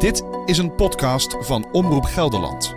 Dit 0.00 0.24
is 0.44 0.58
een 0.58 0.74
podcast 0.74 1.36
van 1.40 1.66
Omroep 1.72 2.04
Gelderland. 2.04 2.74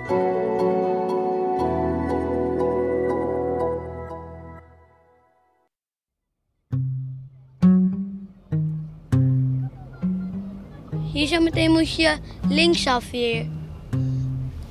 Hier 11.12 11.28
zo 11.28 11.42
meteen 11.42 11.72
moet 11.72 11.96
je 11.96 12.18
linksaf 12.50 13.12
weer. 13.12 13.48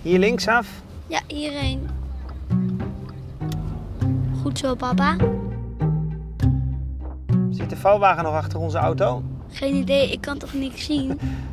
Hier 0.02 0.18
linksaf. 0.18 0.68
Ja, 1.06 1.20
hierheen. 1.26 1.88
Goed 4.42 4.58
zo, 4.58 4.74
papa. 4.74 5.16
Zit 7.50 7.70
de 7.70 7.76
vouwwagen 7.76 8.24
nog 8.24 8.34
achter 8.34 8.58
onze 8.58 8.78
auto? 8.78 9.22
Geen 9.50 9.74
idee, 9.74 10.12
ik 10.12 10.20
kan 10.20 10.38
toch 10.38 10.52
niks 10.52 10.84
zien. 10.84 11.18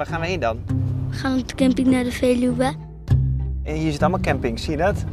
Waar 0.00 0.08
gaan 0.08 0.20
we 0.20 0.26
heen 0.26 0.40
dan? 0.40 0.60
We 1.10 1.16
gaan 1.16 1.38
op 1.38 1.48
de 1.48 1.54
camping 1.54 1.88
naar 1.88 2.04
de 2.04 2.12
Veluwe. 2.12 2.74
En 3.62 3.74
hier 3.74 3.92
zit 3.92 4.00
allemaal 4.00 4.20
camping, 4.20 4.58
zie 4.58 4.70
je 4.70 4.76
dat? 4.76 5.04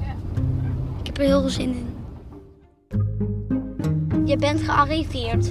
Ik 0.99 1.05
heb 1.05 1.17
er 1.17 1.23
heel 1.23 1.39
veel 1.39 1.49
zin 1.49 1.75
in. 1.75 1.87
Je 4.25 4.37
bent 4.37 4.61
gearriveerd. 4.61 5.45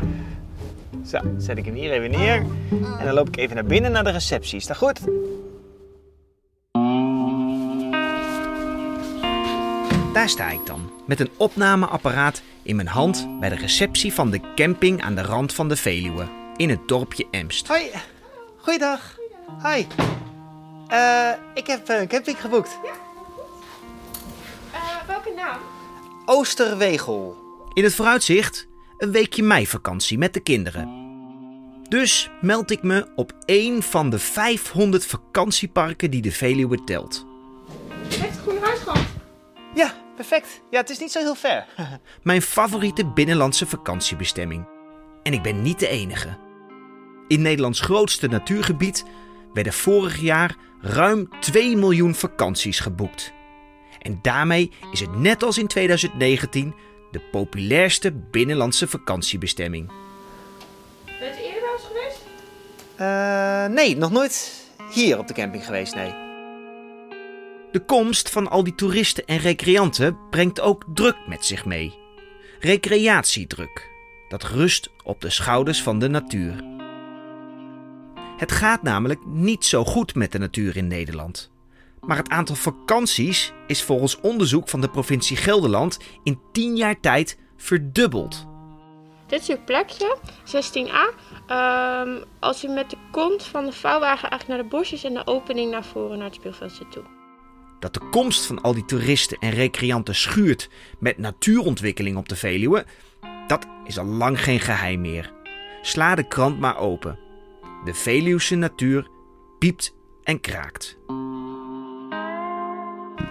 Zo, 1.10 1.18
zet 1.38 1.58
ik 1.58 1.64
hem 1.64 1.74
hier 1.74 1.90
even 1.90 2.10
neer. 2.10 2.44
En 2.98 3.04
dan 3.04 3.14
loop 3.14 3.28
ik 3.28 3.36
even 3.36 3.54
naar 3.54 3.64
binnen 3.64 3.92
naar 3.92 4.04
de 4.04 4.10
receptie. 4.10 4.56
Is 4.56 4.66
dat 4.66 4.76
goed? 4.76 5.00
Daar 10.12 10.28
sta 10.28 10.50
ik 10.50 10.66
dan, 10.66 10.90
met 11.06 11.20
een 11.20 11.30
opnameapparaat 11.36 12.42
in 12.62 12.76
mijn 12.76 12.88
hand 12.88 13.28
bij 13.40 13.48
de 13.48 13.56
receptie 13.56 14.12
van 14.12 14.30
de 14.30 14.40
camping 14.54 15.02
aan 15.02 15.14
de 15.14 15.22
rand 15.22 15.54
van 15.54 15.68
de 15.68 15.76
Veluwe, 15.76 16.24
in 16.56 16.70
het 16.70 16.88
dorpje 16.88 17.26
Emst. 17.30 17.68
Hoi, 17.68 17.90
goeiedag. 18.66 19.18
Hoi. 19.62 19.86
Eh, 20.88 21.32
ik 21.54 21.66
heb 21.66 21.88
een 21.88 22.08
camping 22.08 22.40
geboekt. 22.40 22.78
Eh, 24.72 25.06
welke 25.06 25.32
naam? 25.36 25.58
Oosterwegel. 26.24 27.36
In 27.72 27.84
het 27.84 27.94
vooruitzicht 27.94 28.66
een 28.98 29.12
weekje 29.12 29.42
meivakantie 29.42 30.18
met 30.18 30.34
de 30.34 30.40
kinderen. 30.40 31.04
Dus 31.88 32.30
meld 32.40 32.70
ik 32.70 32.82
me 32.82 33.06
op 33.16 33.32
één 33.44 33.82
van 33.82 34.10
de 34.10 34.18
500 34.18 35.06
vakantieparken 35.06 36.10
die 36.10 36.22
de 36.22 36.32
Veluwe 36.32 36.84
telt. 36.84 37.26
Heeft 38.08 38.20
het 38.20 38.38
groene 38.38 38.60
huis 38.60 38.78
gehad? 38.80 39.04
Ja, 39.74 39.94
perfect. 40.16 40.60
Ja, 40.70 40.80
het 40.80 40.90
is 40.90 40.98
niet 40.98 41.12
zo 41.12 41.18
heel 41.18 41.34
ver. 41.34 41.66
Mijn 42.22 42.42
favoriete 42.42 43.06
binnenlandse 43.06 43.66
vakantiebestemming. 43.66 44.66
En 45.22 45.32
ik 45.32 45.42
ben 45.42 45.62
niet 45.62 45.78
de 45.78 45.88
enige. 45.88 46.45
In 47.28 47.42
Nederlands 47.42 47.80
grootste 47.80 48.28
natuurgebied 48.28 49.04
werden 49.52 49.72
vorig 49.72 50.20
jaar 50.20 50.56
ruim 50.80 51.28
2 51.40 51.76
miljoen 51.76 52.14
vakanties 52.14 52.80
geboekt. 52.80 53.32
En 54.02 54.18
daarmee 54.22 54.72
is 54.92 55.00
het 55.00 55.18
net 55.18 55.42
als 55.42 55.58
in 55.58 55.66
2019 55.66 56.74
de 57.10 57.20
populairste 57.20 58.12
binnenlandse 58.12 58.88
vakantiebestemming. 58.88 59.90
Bent 61.20 61.38
u 61.38 61.42
eerder 61.42 61.60
wel 61.60 61.72
eens 61.72 61.86
geweest? 61.86 62.20
Eh, 62.96 63.66
nee, 63.66 63.96
nog 63.96 64.10
nooit 64.10 64.64
hier 64.92 65.18
op 65.18 65.26
de 65.26 65.34
camping 65.34 65.64
geweest, 65.64 65.94
nee. 65.94 66.10
De 67.72 67.82
komst 67.86 68.30
van 68.30 68.48
al 68.50 68.64
die 68.64 68.74
toeristen 68.74 69.24
en 69.26 69.38
recreanten 69.38 70.18
brengt 70.30 70.60
ook 70.60 70.84
druk 70.94 71.16
met 71.26 71.44
zich 71.44 71.64
mee. 71.64 71.98
Recreatiedruk, 72.60 73.90
dat 74.28 74.42
rust 74.42 74.90
op 75.04 75.20
de 75.20 75.30
schouders 75.30 75.82
van 75.82 75.98
de 75.98 76.08
natuur. 76.08 76.75
Het 78.36 78.52
gaat 78.52 78.82
namelijk 78.82 79.26
niet 79.26 79.64
zo 79.64 79.84
goed 79.84 80.14
met 80.14 80.32
de 80.32 80.38
natuur 80.38 80.76
in 80.76 80.86
Nederland. 80.86 81.50
Maar 82.00 82.16
het 82.16 82.28
aantal 82.28 82.54
vakanties 82.54 83.52
is 83.66 83.82
volgens 83.82 84.20
onderzoek 84.20 84.68
van 84.68 84.80
de 84.80 84.90
provincie 84.90 85.36
Gelderland 85.36 85.98
in 86.22 86.40
10 86.52 86.76
jaar 86.76 87.00
tijd 87.00 87.38
verdubbeld. 87.56 88.46
Dit 89.26 89.40
is 89.40 89.48
uw 89.48 89.64
plekje, 89.64 90.16
16a. 90.44 91.14
Ehm, 91.46 92.10
als 92.38 92.64
u 92.64 92.68
met 92.68 92.90
de 92.90 92.96
kont 93.10 93.44
van 93.44 93.64
de 93.64 93.72
vouwwagen 93.72 94.30
eigenlijk 94.30 94.48
naar 94.48 94.70
de 94.70 94.76
bosjes 94.76 95.04
en 95.04 95.14
de 95.14 95.26
opening 95.26 95.70
naar 95.70 95.84
voren 95.84 96.16
naar 96.18 96.26
het 96.26 96.34
speelveldje 96.34 96.88
toe. 96.88 97.04
Dat 97.80 97.94
de 97.94 98.08
komst 98.10 98.46
van 98.46 98.60
al 98.60 98.74
die 98.74 98.84
toeristen 98.84 99.38
en 99.38 99.50
recreanten 99.50 100.14
schuurt 100.14 100.70
met 100.98 101.18
natuurontwikkeling 101.18 102.16
op 102.16 102.28
de 102.28 102.36
Veluwe, 102.36 102.84
dat 103.46 103.66
is 103.84 103.98
al 103.98 104.04
lang 104.04 104.42
geen 104.42 104.60
geheim 104.60 105.00
meer. 105.00 105.32
Sla 105.82 106.14
de 106.14 106.28
krant 106.28 106.60
maar 106.60 106.78
open. 106.78 107.25
De 107.86 107.94
Veluwse 107.94 108.54
natuur 108.54 109.08
piept 109.58 109.94
en 110.22 110.40
kraakt. 110.40 110.98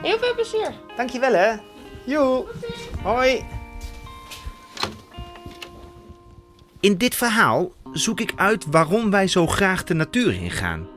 Heel 0.02 0.18
veel 0.18 0.34
plezier. 0.36 0.74
Dankjewel 0.98 1.34
hè. 1.34 1.56
Joe. 2.06 2.46
Hoi. 3.04 3.46
In 6.80 6.98
dit 6.98 7.16
verhaal 7.16 7.72
zoek 7.92 8.20
ik 8.20 8.34
uit 8.36 8.66
waarom 8.66 9.10
wij 9.10 9.28
zo 9.28 9.48
graag 9.48 9.84
de 9.84 9.94
natuur 9.94 10.34
ingaan. 10.34 10.88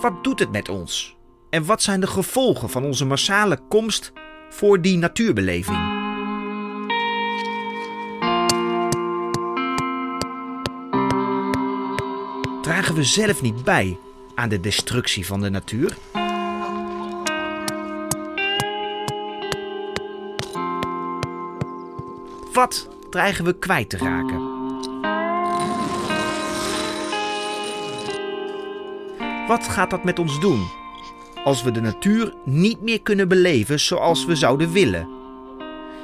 Wat 0.00 0.24
doet 0.24 0.38
het 0.38 0.52
met 0.52 0.68
ons? 0.68 1.16
En 1.50 1.64
wat 1.64 1.82
zijn 1.82 2.00
de 2.00 2.06
gevolgen 2.06 2.70
van 2.70 2.84
onze 2.84 3.04
massale 3.04 3.58
komst 3.68 4.12
voor 4.48 4.80
die 4.80 4.96
natuurbeleving? 4.96 5.99
We 12.94 13.04
zelf 13.04 13.42
niet 13.42 13.64
bij 13.64 13.98
aan 14.34 14.48
de 14.48 14.60
destructie 14.60 15.26
van 15.26 15.40
de 15.40 15.50
natuur? 15.50 15.96
Wat 22.52 22.88
dreigen 23.10 23.44
we 23.44 23.58
kwijt 23.58 23.90
te 23.90 23.96
raken? 23.96 24.38
Wat 29.46 29.68
gaat 29.68 29.90
dat 29.90 30.04
met 30.04 30.18
ons 30.18 30.40
doen 30.40 30.68
als 31.44 31.62
we 31.62 31.70
de 31.70 31.80
natuur 31.80 32.34
niet 32.44 32.80
meer 32.80 33.02
kunnen 33.02 33.28
beleven 33.28 33.80
zoals 33.80 34.24
we 34.24 34.36
zouden 34.36 34.72
willen? 34.72 35.08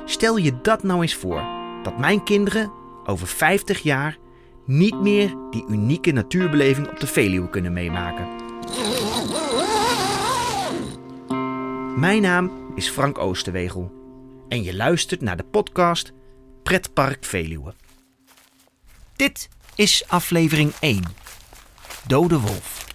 Stel 0.04 0.36
je 0.36 0.60
dat 0.60 0.82
nou 0.82 1.03
eens 1.03 1.14
voor, 1.14 1.44
dat 1.82 1.98
mijn 1.98 2.24
kinderen 2.24 2.72
over 3.04 3.26
50 3.26 3.82
jaar 3.82 4.18
niet 4.66 5.00
meer 5.00 5.34
die 5.50 5.65
unieke 5.69 6.12
natuurbeleving 6.12 6.88
op 6.88 7.00
de 7.00 7.06
Veluwe 7.06 7.50
kunnen 7.50 7.72
meemaken. 7.72 8.44
Mijn 12.00 12.22
naam 12.22 12.50
is 12.75 12.88
Frank 12.88 13.19
Oosterwegel 13.19 13.93
en 14.49 14.62
je 14.62 14.77
luistert 14.77 15.21
naar 15.21 15.37
de 15.37 15.44
podcast 15.44 16.12
Pretpark 16.62 17.25
Veluwe. 17.25 17.75
Dit 19.16 19.49
is 19.75 20.04
aflevering 20.09 20.72
1. 20.81 21.03
Dode 22.06 22.41
Wolf. 22.41 22.85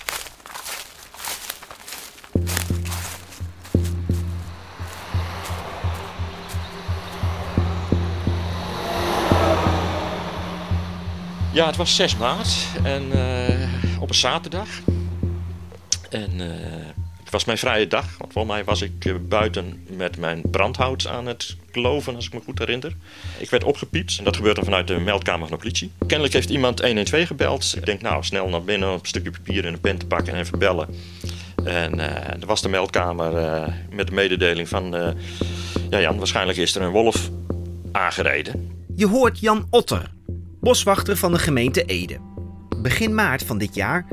Ja, 11.62 11.68
het 11.68 11.76
was 11.76 11.96
6 11.96 12.18
maart 12.18 12.68
en 12.84 13.12
eh, 13.12 14.02
op 14.02 14.10
een 14.10 14.16
zaterdag. 14.16 14.68
En 16.10 16.32
eh, 16.42 16.48
het 17.20 17.32
was 17.32 17.46
mijn 17.46 17.58
vrije 17.58 17.88
dag, 17.88 18.18
want 18.18 18.34
volgens 18.34 18.54
mij 18.54 18.64
was 18.64 18.82
ik 18.82 19.06
eh, 19.06 19.14
buiten 19.22 19.84
met 19.90 20.18
mijn 20.18 20.42
brandhout 20.52 21.08
aan 21.08 21.26
het 21.26 21.58
kloven, 21.72 22.16
als 22.16 22.26
ik 22.26 22.34
me 22.34 22.42
goed 22.44 22.60
herinner. 22.60 22.96
Ik 23.38 23.50
werd 23.50 23.64
opgepiept 23.64 24.18
en 24.18 24.24
dat 24.24 24.36
gebeurde 24.36 24.64
vanuit 24.64 24.88
de 24.88 25.00
meldkamer 25.00 25.48
van 25.48 25.58
de 25.58 25.64
politie. 25.64 25.92
Kennelijk 26.00 26.34
heeft 26.34 26.50
iemand 26.50 26.82
112 26.82 27.28
gebeld. 27.28 27.74
Ik 27.78 27.86
denk, 27.86 28.02
nou, 28.02 28.24
snel 28.24 28.50
naar 28.50 28.64
binnen, 28.64 28.90
een 28.90 29.00
stukje 29.02 29.32
papier 29.32 29.66
en 29.66 29.74
een 29.74 29.80
pen 29.80 29.98
te 29.98 30.06
pakken 30.06 30.34
en 30.34 30.40
even 30.40 30.60
bellen. 30.60 30.88
En 31.64 32.00
er 32.40 32.46
was 32.46 32.62
de 32.62 32.70
meldkamer 32.70 33.32
met 33.90 34.08
de 34.08 34.14
mededeling 34.14 34.68
van... 34.68 35.16
ja, 35.90 36.00
Jan, 36.00 36.18
waarschijnlijk 36.18 36.58
is 36.58 36.76
er 36.76 36.82
een 36.82 36.92
wolf 36.92 37.30
aangereden. 37.92 38.86
Je 38.96 39.08
hoort 39.08 39.40
Jan 39.40 39.68
Otter, 39.70 40.12
boswachter 40.62 41.18
van 41.18 41.32
de 41.32 41.40
gemeente 41.40 41.86
Ede. 41.86 42.18
Begin 42.78 43.16
maart 43.16 43.44
van 43.44 43.58
dit 43.58 43.76
jaar 43.76 44.06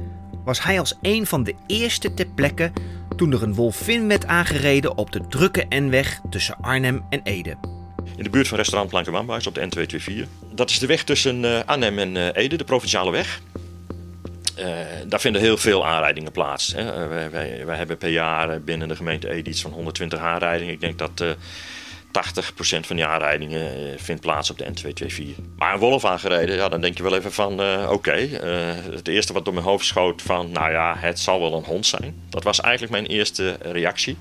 was 0.45 0.63
hij 0.63 0.79
als 0.79 0.95
een 1.03 1.27
van 1.27 1.45
de 1.45 1.55
eerste 1.67 2.15
ter 2.15 2.27
plekke 2.27 2.73
toen 3.17 3.33
er 3.33 3.43
een 3.43 3.55
wolvin 3.55 4.09
werd 4.09 4.27
aangereden 4.27 4.97
op 4.97 5.13
de 5.13 5.21
drukke 5.29 5.67
N-weg 5.69 6.21
tussen 6.31 6.57
Arnhem 6.61 7.05
en 7.11 7.21
Ede. 7.23 7.57
In 8.17 8.25
de 8.25 8.31
buurt 8.31 8.49
van 8.49 8.57
restaurant 8.57 8.91
Plankenwambuis 8.91 9.47
op 9.47 9.55
de 9.55 9.69
N224. 9.69 10.29
Dat 10.55 10.71
is 10.71 10.79
de 10.79 10.87
weg 10.87 11.05
tussen 11.05 11.45
uh, 11.45 11.61
Arnhem 11.67 11.99
en 11.99 12.15
uh, 12.15 12.29
Ede, 12.33 12.57
de 12.57 12.65
provinciale 12.65 13.11
weg. 13.11 13.41
Uh, 14.59 14.65
daar 15.07 15.21
vinden 15.21 15.41
heel 15.41 15.57
veel 15.57 15.87
aanrijdingen 15.87 16.33
plaats. 16.33 16.73
Hè. 16.73 17.09
Wij, 17.09 17.31
wij, 17.31 17.63
wij, 17.67 17.77
hebben 17.77 17.99
per 17.99 18.11
jaar 18.11 18.61
binnen 18.61 18.89
de 18.89 18.97
gemeente 18.97 19.31
Ede 19.31 19.51
iets 19.51 19.63
van 19.63 19.71
120 19.71 20.19
aanrijdingen. 20.19 20.75
Ik 20.75 20.81
denk 20.81 20.99
dat 20.99 21.37
80% 22.09 22.11
van 22.87 22.97
die 22.97 23.07
aanrijdingen 23.07 23.71
eh, 23.71 23.99
vindt 23.99 24.21
plaats 24.21 24.51
op 24.51 24.59
de 24.59 24.65
N224. 24.65 25.43
Maar 25.57 25.73
een 25.73 25.79
wolf 25.79 26.05
aangereden, 26.05 26.57
ja, 26.57 26.69
dan 26.69 26.81
denk 26.81 26.97
je 26.97 27.03
wel 27.03 27.17
even 27.17 27.33
van 27.33 27.61
uh, 27.61 27.91
oké. 27.91 28.17
Uh, 28.17 28.95
het 28.95 29.09
eerste 29.09 29.33
wat 29.33 29.45
door 29.45 29.55
mijn 29.55 29.67
hoofd 29.67 29.87
schoot 29.87 30.23
van 30.23 30.53
nou 30.53 30.71
ja, 30.71 30.95
het 30.99 31.19
zal 31.19 31.41
wel 31.41 31.55
een 31.55 31.65
hond 31.65 31.87
zijn. 31.87 32.23
Dat 32.29 32.45
was 32.45 32.61
eigenlijk 32.61 32.93
mijn 32.93 33.07
eerste 33.07 33.57
reactie. 33.63 34.17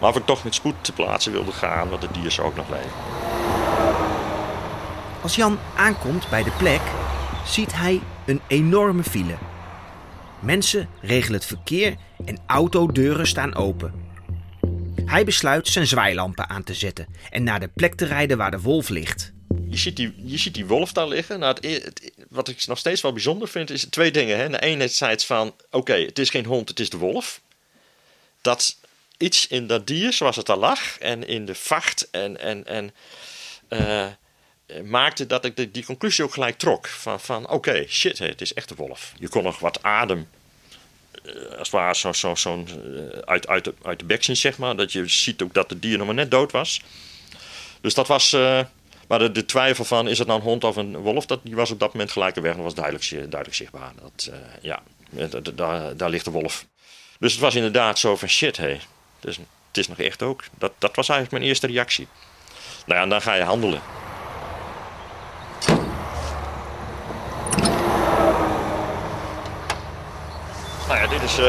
Maar 0.00 0.10
of 0.10 0.16
ik 0.16 0.26
toch 0.26 0.44
met 0.44 0.54
spoed 0.54 0.74
te 0.80 0.92
plaatsen 0.92 1.32
wilde 1.32 1.52
gaan, 1.52 1.88
want 1.88 2.02
het 2.02 2.14
dier 2.14 2.30
zou 2.30 2.46
ook 2.46 2.56
nog 2.56 2.68
leven. 2.68 2.90
Als 5.22 5.36
Jan 5.36 5.58
aankomt 5.76 6.28
bij 6.30 6.42
de 6.42 6.50
plek, 6.50 6.80
ziet 7.44 7.74
hij 7.74 8.00
een 8.26 8.40
enorme 8.46 9.02
file. 9.02 9.34
Mensen 10.40 10.88
regelen 11.00 11.38
het 11.38 11.46
verkeer 11.46 11.96
en 12.24 12.38
autodeuren 12.46 13.26
staan 13.26 13.54
open. 13.54 14.03
Hij 15.04 15.24
besluit 15.24 15.68
zijn 15.68 15.86
zwaailampen 15.86 16.48
aan 16.48 16.64
te 16.64 16.74
zetten 16.74 17.06
en 17.30 17.42
naar 17.42 17.60
de 17.60 17.68
plek 17.68 17.94
te 17.94 18.04
rijden 18.04 18.36
waar 18.36 18.50
de 18.50 18.60
wolf 18.60 18.88
ligt. 18.88 19.32
Je 19.68 19.76
ziet 19.76 19.96
die, 19.96 20.14
je 20.16 20.38
ziet 20.38 20.54
die 20.54 20.66
wolf 20.66 20.92
daar 20.92 21.08
liggen. 21.08 21.38
Nou, 21.38 21.68
het, 21.68 22.12
wat 22.28 22.48
ik 22.48 22.66
nog 22.66 22.78
steeds 22.78 23.00
wel 23.00 23.12
bijzonder 23.12 23.48
vind, 23.48 23.70
is 23.70 23.84
twee 23.84 24.10
dingen. 24.10 24.36
Hè. 24.36 24.48
De 24.48 24.60
enerzijds 24.60 25.26
van, 25.26 25.54
oké, 25.70 25.94
het 25.94 26.18
is 26.18 26.30
geen 26.30 26.44
hond, 26.44 26.68
het 26.68 26.80
is 26.80 26.90
de 26.90 26.96
wolf. 26.96 27.40
Dat 28.40 28.76
iets 29.16 29.46
in 29.46 29.66
dat 29.66 29.86
dier, 29.86 30.12
zoals 30.12 30.36
het 30.36 30.46
daar 30.46 30.56
lag, 30.56 30.98
en 30.98 31.26
in 31.26 31.46
de 31.46 31.54
vacht 31.54 32.10
en, 32.10 32.40
en, 32.40 32.66
en 32.66 32.94
uh, 33.68 34.06
maakte 34.84 35.26
dat 35.26 35.44
ik 35.44 35.74
die 35.74 35.84
conclusie 35.84 36.24
ook 36.24 36.32
gelijk 36.32 36.58
trok. 36.58 36.86
Van, 36.86 37.20
van 37.20 37.48
oké, 37.48 37.84
shit, 37.88 38.18
het 38.18 38.40
is 38.40 38.54
echt 38.54 38.68
de 38.68 38.74
wolf. 38.74 39.12
Je 39.18 39.28
kon 39.28 39.42
nog 39.42 39.58
wat 39.58 39.82
adem 39.82 40.28
als 41.50 41.58
het 41.58 41.70
ware 41.70 41.94
zo, 41.94 42.34
zo, 42.34 42.56
uh, 42.56 43.18
uit, 43.24 43.48
uit, 43.48 43.64
de, 43.64 43.74
uit 43.82 43.98
de 43.98 44.04
bek 44.04 44.22
zeg 44.22 44.58
maar. 44.58 44.76
Dat 44.76 44.92
je 44.92 45.08
ziet 45.08 45.42
ook 45.42 45.54
dat 45.54 45.70
het 45.70 45.82
dier 45.82 45.96
nog 45.98 46.06
maar 46.06 46.14
net 46.14 46.30
dood 46.30 46.52
was. 46.52 46.82
Dus 47.80 47.94
dat 47.94 48.06
was... 48.06 48.32
Uh, 48.32 48.60
maar 49.08 49.18
de, 49.18 49.32
de, 49.32 49.44
twijfel 49.44 49.84
van, 49.84 50.08
is 50.08 50.18
het 50.18 50.26
nou 50.26 50.40
een 50.40 50.46
hond 50.46 50.64
of 50.64 50.76
een 50.76 50.96
wolf? 50.96 51.26
Dat, 51.26 51.40
die 51.42 51.54
was 51.54 51.70
op 51.70 51.78
dat 51.78 51.92
moment 51.92 52.12
gelijk 52.12 52.34
weg 52.34 52.54
en 52.54 52.62
was 52.62 52.74
duidelijk, 52.74 53.10
duidelijk 53.10 53.54
zichtbaar. 53.54 53.92
Dat, 54.00 54.30
ja, 54.60 54.82
daar, 55.54 55.96
daar 55.96 56.10
ligt 56.10 56.24
de 56.24 56.30
wolf. 56.30 56.66
Dus 57.18 57.32
het 57.32 57.40
was 57.40 57.54
inderdaad 57.54 57.98
zo 57.98 58.16
van, 58.16 58.28
shit, 58.28 58.56
hé. 58.56 58.64
Hey, 58.64 58.80
het 59.20 59.78
is 59.78 59.88
nog 59.88 59.98
echt 59.98 60.22
ook. 60.22 60.44
Dat, 60.58 60.72
dat 60.78 60.96
was 60.96 61.08
eigenlijk 61.08 61.38
mijn 61.38 61.50
eerste 61.50 61.66
reactie. 61.66 62.08
Nou 62.86 62.98
ja, 62.98 63.04
en 63.04 63.08
dan 63.08 63.22
ga 63.22 63.34
je 63.34 63.42
handelen. 63.42 63.80
Nou 70.94 71.06
ja, 71.06 71.12
dit 71.12 71.22
is, 71.22 71.38
uh, 71.38 71.44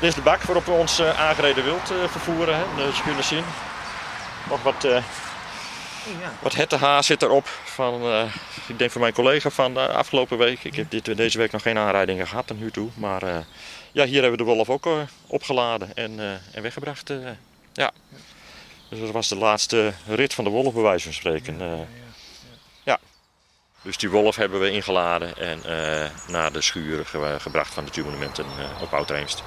dit 0.00 0.08
is 0.08 0.14
de 0.14 0.20
bak 0.20 0.42
waarop 0.42 0.64
we 0.64 0.72
ons 0.72 1.00
uh, 1.00 1.20
aangereden 1.20 1.64
wild 1.64 1.90
uh, 1.90 2.08
vervoeren. 2.08 2.54
Hè. 2.54 2.62
Je 2.84 3.02
kunt 3.04 3.24
zien. 3.24 3.44
Nog 4.48 4.62
wat, 4.62 4.82
ja. 4.82 5.02
wat 6.40 6.54
hettehaar 6.54 7.04
zit 7.04 7.22
erop. 7.22 7.46
Van, 7.64 8.26
ik 8.66 8.78
denk 8.78 8.90
van 8.90 9.00
mijn 9.00 9.12
collega 9.12 9.50
van 9.50 9.74
de 9.74 9.88
afgelopen 9.88 10.38
week. 10.38 10.64
Ik 10.64 10.74
heb 10.74 10.90
dit, 10.90 11.16
deze 11.16 11.38
week 11.38 11.52
nog 11.52 11.62
geen 11.62 11.78
aanrijdingen 11.78 12.26
gehad 12.26 12.46
tot 12.46 12.60
nu 12.60 12.70
toe. 12.70 12.88
Maar 12.94 13.22
ja, 13.92 14.04
hier 14.04 14.22
hebben 14.22 14.30
we 14.30 14.44
de 14.44 14.52
wolf 14.54 14.70
ook 14.70 14.88
opgeladen 15.26 15.94
en, 15.94 16.40
en 16.52 16.62
weggebracht. 16.62 17.12
ja. 17.72 17.90
Dus 18.88 19.00
dat 19.00 19.10
was 19.10 19.28
de 19.28 19.36
laatste 19.36 19.92
rit 20.06 20.34
van 20.34 20.44
de 20.44 20.50
wolf, 20.50 20.74
bij 20.74 20.82
wijze 20.82 21.04
van 21.04 21.12
spreken. 21.12 21.58
Ja, 21.58 21.64
ja, 21.64 21.70
ja. 21.70 21.76
ja. 21.78 22.07
Dus 23.82 23.96
die 23.96 24.10
wolf 24.10 24.36
hebben 24.36 24.60
we 24.60 24.70
ingeladen 24.70 25.36
en 25.36 25.62
uh, 25.66 26.04
naar 26.28 26.52
de 26.52 26.60
schuur 26.60 27.06
ge 27.06 27.36
gebracht 27.38 27.74
van 27.74 27.84
de 27.84 27.88
natuurmonumenten 27.88 28.44
uh, 28.44 28.82
op 28.82 28.94
Oud-Reemst. 28.94 29.42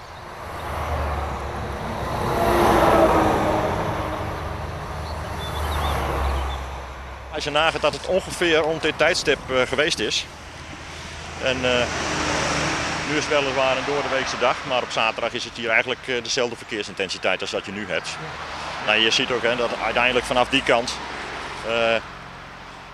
Als 7.34 7.44
je 7.44 7.50
nagaat 7.50 7.82
dat 7.82 7.94
het 7.94 8.06
ongeveer 8.06 8.56
rond 8.56 8.82
dit 8.82 8.98
tijdstip 8.98 9.40
uh, 9.50 9.62
geweest 9.62 10.00
is. 10.00 10.26
En 11.44 11.62
nu 13.10 13.18
is 13.18 13.26
het 13.26 13.28
weliswaar 13.28 13.78
een 13.78 13.86
doordeweekse 13.86 14.40
dag, 14.40 14.56
maar 14.68 14.84
op 14.84 14.92
zaterdag 14.92 15.34
is 15.34 15.44
het 15.44 15.54
hier 15.54 15.70
eigenlijk 15.70 16.06
dezelfde 16.06 16.56
verkeersintensiteit 16.56 17.42
als 17.42 17.52
dat 17.52 17.66
je 17.66 17.72
nu 17.72 17.86
hebt. 17.88 18.18
Nou, 18.86 19.00
je 19.00 19.12
ziet 19.12 19.32
ook 19.32 19.42
hè, 19.42 19.56
dat 19.56 19.70
uiteindelijk 19.84 20.26
vanaf 20.26 20.50
die 20.50 20.64
kant, 20.64 20.94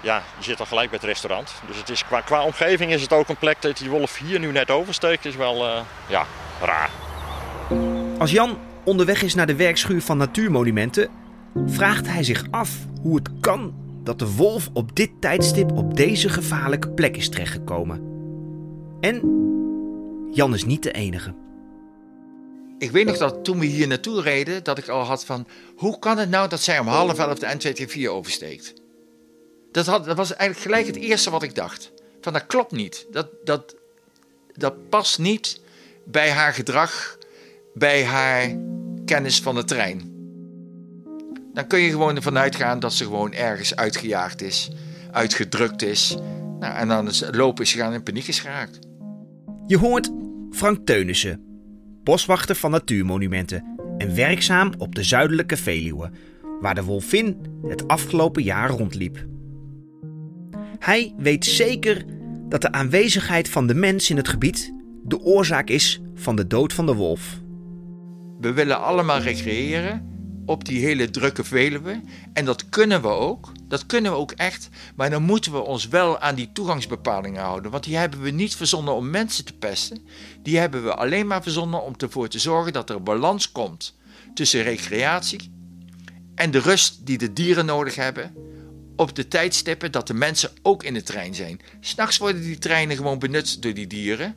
ja, 0.02 0.24
je 0.38 0.44
zit 0.44 0.60
al 0.60 0.66
gelijk 0.66 0.90
bij 0.90 1.00
het 1.02 1.08
restaurant. 1.08 1.54
Dus 1.68 1.78
het 1.78 1.90
is, 1.90 2.06
qua, 2.06 2.22
qua 2.22 2.44
omgeving 2.44 2.92
is 2.92 3.02
het 3.02 3.14
ook 3.14 3.30
een 3.30 3.38
plek 3.38 3.62
dat 3.62 3.78
die 3.78 3.90
wolf 3.90 4.18
hier 4.18 4.40
nu 4.40 4.52
net 4.52 4.72
oversteekt, 4.72 5.26
is 5.26 5.36
wel, 5.36 5.66
uh, 5.66 5.80
ja, 6.08 6.26
raar. 6.62 6.90
Als 8.18 8.32
Jan 8.32 8.58
onderweg 8.84 9.22
is 9.22 9.36
naar 9.36 9.48
de 9.48 9.56
werkschuur 9.56 10.02
van 10.02 10.18
Natuurmonumenten, 10.18 11.10
vraagt 11.66 12.08
hij 12.08 12.24
zich 12.24 12.46
af 12.52 12.70
hoe 13.02 13.16
het 13.16 13.30
kan 13.40 13.74
dat 14.04 14.20
de 14.20 14.32
wolf 14.36 14.70
op 14.74 14.96
dit 14.96 15.10
tijdstip 15.20 15.72
op 15.72 15.98
deze 15.98 16.30
gevaarlijke 16.30 16.90
plek 16.90 17.18
is 17.18 17.30
terechtgekomen. 17.30 18.02
En 19.00 19.22
Jan 20.32 20.54
is 20.54 20.66
niet 20.66 20.84
de 20.84 20.92
enige. 20.92 21.34
Ik 22.78 22.92
weet 22.92 23.06
nog 23.06 23.18
dat 23.18 23.44
toen 23.44 23.60
we 23.60 23.66
hier 23.66 23.88
naartoe 23.88 24.22
reden, 24.22 24.64
dat 24.64 24.78
ik 24.78 24.88
al 24.88 25.04
had 25.04 25.26
van... 25.26 25.48
hoe 25.76 26.00
kan 26.00 26.18
het 26.18 26.30
nou 26.30 26.50
dat 26.50 26.62
zij 26.62 26.80
om 26.80 26.88
half 26.88 27.20
elf 27.20 27.40
de 27.40 27.76
N224 27.98 28.10
oversteekt? 28.10 28.74
Dat, 29.72 29.86
dat 29.86 30.18
was 30.18 30.36
eigenlijk 30.36 30.60
gelijk 30.60 30.88
het 30.88 30.96
eerste 30.96 31.30
wat 31.30 31.44
ik 31.44 31.56
dacht. 31.56 31.92
Van 32.22 32.34
dat 32.34 32.46
klopt 32.46 32.72
niet. 32.72 33.08
Dat, 33.12 33.28
dat, 33.44 33.76
dat 34.54 34.90
past 34.90 35.20
niet 35.20 35.62
bij 36.06 36.32
haar 36.32 36.54
gedrag, 36.54 37.18
bij 37.74 38.06
haar 38.06 38.56
kennis 39.06 39.42
van 39.42 39.56
de 39.56 39.64
trein. 39.64 40.16
Dan 41.54 41.68
kun 41.68 41.80
je 41.80 41.90
gewoon 41.90 42.16
ervan 42.16 42.38
uitgaan 42.38 42.80
dat 42.80 42.94
ze 42.94 43.04
gewoon 43.04 43.34
ergens 43.34 43.76
uitgejaagd 43.76 44.42
is, 44.42 44.72
uitgedrukt 45.12 45.82
is. 45.82 46.18
Nou, 46.60 46.76
en 46.76 46.88
dan 46.88 47.08
is 47.08 47.24
lopen 47.32 47.64
is 47.64 47.72
gegaan 47.72 47.94
in 47.94 48.04
paniek 48.04 48.28
is 48.28 48.40
geraakt. 48.40 48.80
Je 49.68 49.78
hoort 49.78 50.12
Frank 50.52 50.86
Teunissen, 50.86 51.42
boswachter 52.04 52.56
van 52.56 52.72
natuurmonumenten 52.72 53.76
en 53.98 54.16
werkzaam 54.16 54.74
op 54.78 54.96
de 54.96 55.04
zuidelijke 55.04 55.58
Veluwe, 55.58 56.12
waar 56.62 56.76
de 56.76 56.84
wolvin 56.84 57.38
het 57.68 57.88
afgelopen 57.88 58.44
jaar 58.44 58.70
rondliep. 58.70 59.26
Hij 60.80 61.14
weet 61.18 61.46
zeker 61.46 62.06
dat 62.50 62.62
de 62.62 62.72
aanwezigheid 62.72 63.50
van 63.50 63.68
de 63.68 63.76
mens 63.76 64.10
in 64.10 64.18
het 64.18 64.28
gebied 64.28 64.74
de 65.04 65.20
oorzaak 65.20 65.70
is 65.70 66.02
van 66.16 66.36
de 66.36 66.48
dood 66.48 66.74
van 66.74 66.86
de 66.86 66.94
wolf. 66.94 67.40
We 68.40 68.54
willen 68.54 68.82
allemaal 68.82 69.20
recreëren 69.20 70.16
op 70.46 70.66
die 70.66 70.86
hele 70.86 71.10
drukke 71.10 71.44
Veluwe. 71.44 72.02
En 72.34 72.46
dat 72.46 72.70
kunnen 72.70 73.02
we 73.02 73.08
ook. 73.08 73.52
Dat 73.68 73.86
kunnen 73.86 74.12
we 74.12 74.18
ook 74.18 74.32
echt. 74.32 74.70
Maar 74.96 75.10
dan 75.10 75.24
moeten 75.24 75.52
we 75.52 75.60
ons 75.60 75.88
wel 75.88 76.20
aan 76.20 76.36
die 76.36 76.52
toegangsbepalingen 76.54 77.42
houden. 77.42 77.72
Want 77.72 77.84
die 77.84 77.98
hebben 77.98 78.22
we 78.22 78.30
niet 78.30 78.56
verzonnen 78.56 78.94
om 78.94 79.10
mensen 79.10 79.46
te 79.46 79.54
pesten. 79.54 80.00
Die 80.44 80.58
hebben 80.58 80.84
we 80.84 80.96
alleen 80.96 81.28
maar 81.28 81.44
verzonnen 81.44 81.84
om 81.84 81.94
ervoor 81.98 82.28
te 82.28 82.40
zorgen 82.40 82.74
dat 82.74 82.90
er 82.90 83.04
balans 83.04 83.52
komt 83.52 83.96
tussen 84.34 84.64
recreatie 84.64 85.52
en 86.36 86.52
de 86.52 86.60
rust 86.60 87.06
die 87.06 87.18
de 87.18 87.34
dieren 87.34 87.66
nodig 87.66 87.96
hebben. 87.96 88.34
Op 88.98 89.16
de 89.16 89.28
tijdstippen 89.28 89.92
dat 89.92 90.08
de 90.08 90.14
mensen 90.14 90.50
ook 90.62 90.84
in 90.84 90.94
de 90.94 91.04
trein 91.04 91.36
zijn. 91.36 91.60
S'nachts 91.80 92.18
worden 92.18 92.42
die 92.42 92.58
treinen 92.58 92.96
gewoon 92.96 93.20
benut 93.20 93.62
door 93.62 93.74
die 93.74 93.88
dieren. 93.88 94.36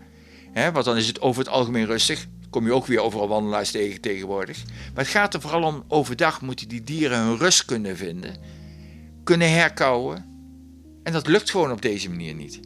Hè, 0.53 0.73
want 0.73 0.85
dan 0.85 0.97
is 0.97 1.07
het 1.07 1.21
over 1.21 1.43
het 1.43 1.53
algemeen 1.53 1.87
rustig 1.87 2.27
kom 2.51 2.67
je 2.67 2.73
ook 2.73 2.87
weer 2.87 3.01
overal 3.01 3.29
wandelaars 3.29 3.71
tegen 3.71 4.01
tegenwoordig. 4.01 4.63
Maar 4.95 5.05
het 5.05 5.13
gaat 5.13 5.35
er 5.35 5.41
vooral 5.41 5.63
om, 5.63 5.85
overdag 5.89 6.41
moeten 6.41 6.69
die 6.69 6.85
dieren 6.85 7.19
hun 7.19 7.39
rust 7.39 7.65
kunnen 7.65 7.97
vinden, 7.97 8.37
kunnen 9.25 9.53
herkauwen. 9.53 10.25
En 11.03 11.13
dat 11.13 11.27
lukt 11.27 11.51
gewoon 11.51 11.73
op 11.73 11.83
deze 11.83 12.09
manier 12.09 12.35
niet. 12.35 12.61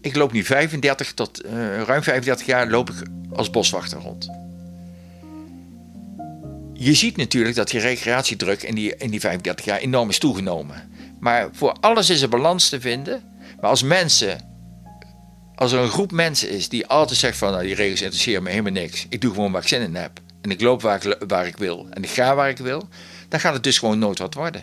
Ik 0.00 0.16
loop 0.16 0.32
nu 0.32 0.44
35 0.44 1.14
tot 1.14 1.44
uh, 1.44 1.50
ruim 1.82 2.02
35 2.02 2.46
jaar 2.46 2.70
loop 2.70 2.90
ik 2.90 3.08
als 3.32 3.50
boswachter 3.50 4.00
rond. 4.00 4.28
Je 6.72 6.94
ziet 6.94 7.16
natuurlijk 7.16 7.54
dat 7.54 7.70
die 7.70 7.80
recreatiedruk 7.80 8.62
in 8.62 8.74
die, 8.74 8.96
in 8.96 9.10
die 9.10 9.20
35 9.20 9.64
jaar 9.64 9.78
enorm 9.78 10.08
is 10.08 10.18
toegenomen. 10.18 10.90
Maar 11.20 11.48
voor 11.52 11.72
alles 11.80 12.10
is 12.10 12.22
een 12.22 12.30
balans 12.30 12.68
te 12.68 12.80
vinden. 12.80 13.22
Maar 13.60 13.70
als 13.70 13.82
mensen 13.82 14.48
als 15.58 15.72
er 15.72 15.80
een 15.80 15.88
groep 15.88 16.12
mensen 16.12 16.50
is 16.50 16.68
die 16.68 16.86
altijd 16.86 17.18
zegt 17.18 17.38
van 17.38 17.50
nou, 17.50 17.62
die 17.62 17.74
regels 17.74 18.02
interesseren 18.02 18.42
me 18.42 18.50
helemaal 18.50 18.72
niks. 18.72 19.06
Ik 19.08 19.20
doe 19.20 19.34
gewoon 19.34 19.52
waar 19.52 19.62
ik 19.62 19.68
zin 19.68 19.80
in 19.80 19.94
heb. 19.94 20.20
En 20.40 20.50
ik 20.50 20.60
loop 20.60 20.82
waar 20.82 21.06
ik, 21.06 21.24
waar 21.28 21.46
ik 21.46 21.56
wil. 21.56 21.86
En 21.90 22.02
ik 22.02 22.08
ga 22.08 22.34
waar 22.34 22.48
ik 22.48 22.58
wil. 22.58 22.88
Dan 23.28 23.40
gaat 23.40 23.54
het 23.54 23.62
dus 23.62 23.78
gewoon 23.78 23.98
nooit 23.98 24.18
wat 24.18 24.34
worden. 24.34 24.62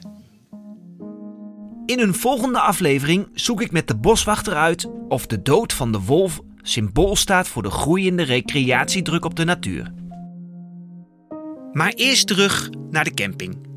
In 1.85 2.00
een 2.00 2.13
volgende 2.13 2.59
aflevering 2.59 3.27
zoek 3.33 3.62
ik 3.62 3.71
met 3.71 3.88
de 3.88 3.95
boswachter 3.95 4.53
uit 4.53 4.88
of 5.07 5.25
de 5.25 5.41
dood 5.41 5.74
van 5.74 5.91
de 5.91 6.00
wolf 6.00 6.39
symbool 6.62 7.15
staat 7.15 7.47
voor 7.47 7.63
de 7.63 7.71
groeiende 7.71 8.24
recreatiedruk 8.24 9.25
op 9.25 9.35
de 9.35 9.43
natuur. 9.43 9.93
Maar 11.71 11.93
eerst 11.93 12.27
terug 12.27 12.69
naar 12.89 13.03
de 13.03 13.13
camping, 13.13 13.67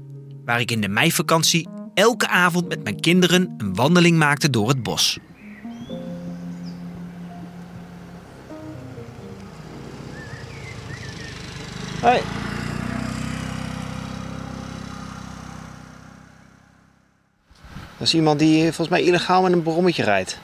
waar 0.44 0.60
ik 0.60 0.70
in 0.70 0.80
de 0.80 0.88
meivakantie 0.88 1.68
elke 1.98 2.28
avond 2.28 2.68
met 2.68 2.82
mijn 2.82 3.00
kinderen 3.00 3.54
een 3.58 3.74
wandeling 3.74 4.18
maakte 4.18 4.50
door 4.50 4.68
het 4.68 4.82
bos. 4.82 5.18
Hoi. 12.00 12.20
Dat 17.96 18.06
is 18.06 18.14
iemand 18.14 18.38
die 18.38 18.62
volgens 18.62 18.88
mij 18.88 19.02
illegaal 19.02 19.42
met 19.42 19.52
een 19.52 19.62
brommetje 19.62 20.04
rijdt. 20.04 20.38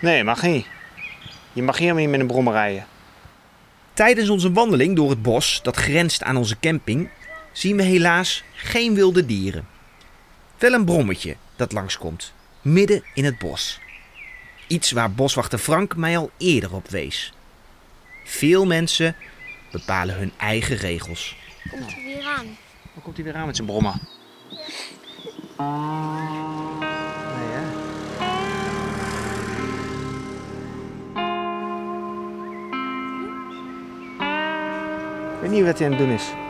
Nee, 0.00 0.24
mag 0.24 0.42
niet. 0.42 0.66
Je 1.52 1.62
mag 1.62 1.78
hier 1.78 1.86
helemaal 1.86 2.02
niet 2.02 2.10
met 2.10 2.20
een 2.20 2.26
brommer 2.26 2.52
rijden. 2.52 2.86
Tijdens 3.92 4.28
onze 4.28 4.52
wandeling 4.52 4.96
door 4.96 5.10
het 5.10 5.22
bos 5.22 5.60
dat 5.62 5.76
grenst 5.76 6.22
aan 6.22 6.36
onze 6.36 6.58
camping 6.60 7.08
zien 7.52 7.76
we 7.76 7.82
helaas 7.82 8.44
geen 8.54 8.94
wilde 8.94 9.26
dieren. 9.26 9.75
Wel 10.58 10.72
een 10.72 10.84
brommetje 10.84 11.36
dat 11.56 11.72
langskomt, 11.72 12.32
midden 12.62 13.04
in 13.14 13.24
het 13.24 13.38
bos. 13.38 13.80
Iets 14.66 14.90
waar 14.90 15.12
boswachter 15.12 15.58
Frank 15.58 15.96
mij 15.96 16.18
al 16.18 16.30
eerder 16.36 16.74
op 16.74 16.88
wees. 16.88 17.32
Veel 18.24 18.66
mensen 18.66 19.16
bepalen 19.70 20.14
hun 20.14 20.32
eigen 20.36 20.76
regels. 20.76 21.36
Komt 21.70 21.94
hij 21.94 22.04
weer 22.04 22.24
aan. 22.24 22.46
Dan 22.94 23.02
komt 23.02 23.16
hij 23.16 23.24
weer 23.24 23.34
aan 23.34 23.46
met 23.46 23.56
zijn. 23.56 23.68
Nee, 23.68 23.86
hè? 27.52 27.62
Ik 35.34 35.40
weet 35.40 35.50
niet 35.50 35.64
wat 35.64 35.78
hij 35.78 35.86
aan 35.86 35.92
het 35.92 36.02
doen 36.02 36.10
is. 36.10 36.45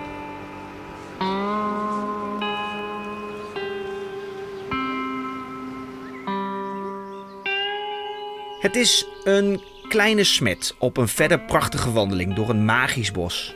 Het 8.61 8.77
is 8.77 9.07
een 9.25 9.61
kleine 9.89 10.25
smet 10.25 10.75
op 10.79 10.97
een 10.97 11.09
verder 11.09 11.41
prachtige 11.41 11.93
wandeling 11.93 12.35
door 12.35 12.49
een 12.49 12.65
magisch 12.65 13.13
bos. 13.13 13.55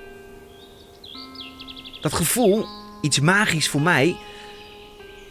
Dat 2.01 2.13
gevoel, 2.13 2.67
iets 3.01 3.21
magisch 3.21 3.69
voor 3.69 3.81
mij, 3.83 4.17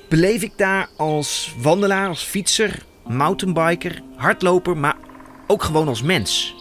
beleef 0.07 0.41
ik 0.41 0.51
daar 0.55 0.89
als 0.97 1.53
wandelaar, 1.61 2.07
als 2.07 2.23
fietser, 2.23 2.83
mountainbiker, 3.07 4.01
hardloper, 4.15 4.77
maar 4.77 4.97
ook 5.47 5.63
gewoon 5.63 5.87
als 5.87 6.01
mens. 6.01 6.55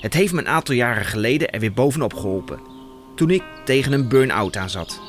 Het 0.00 0.14
heeft 0.14 0.32
me 0.32 0.40
een 0.40 0.48
aantal 0.48 0.74
jaren 0.74 1.04
geleden 1.04 1.50
er 1.50 1.60
weer 1.60 1.72
bovenop 1.72 2.14
geholpen, 2.14 2.60
toen 3.16 3.30
ik 3.30 3.42
tegen 3.64 3.92
een 3.92 4.08
burn-out 4.08 4.56
aan 4.56 4.70
zat. 4.70 5.00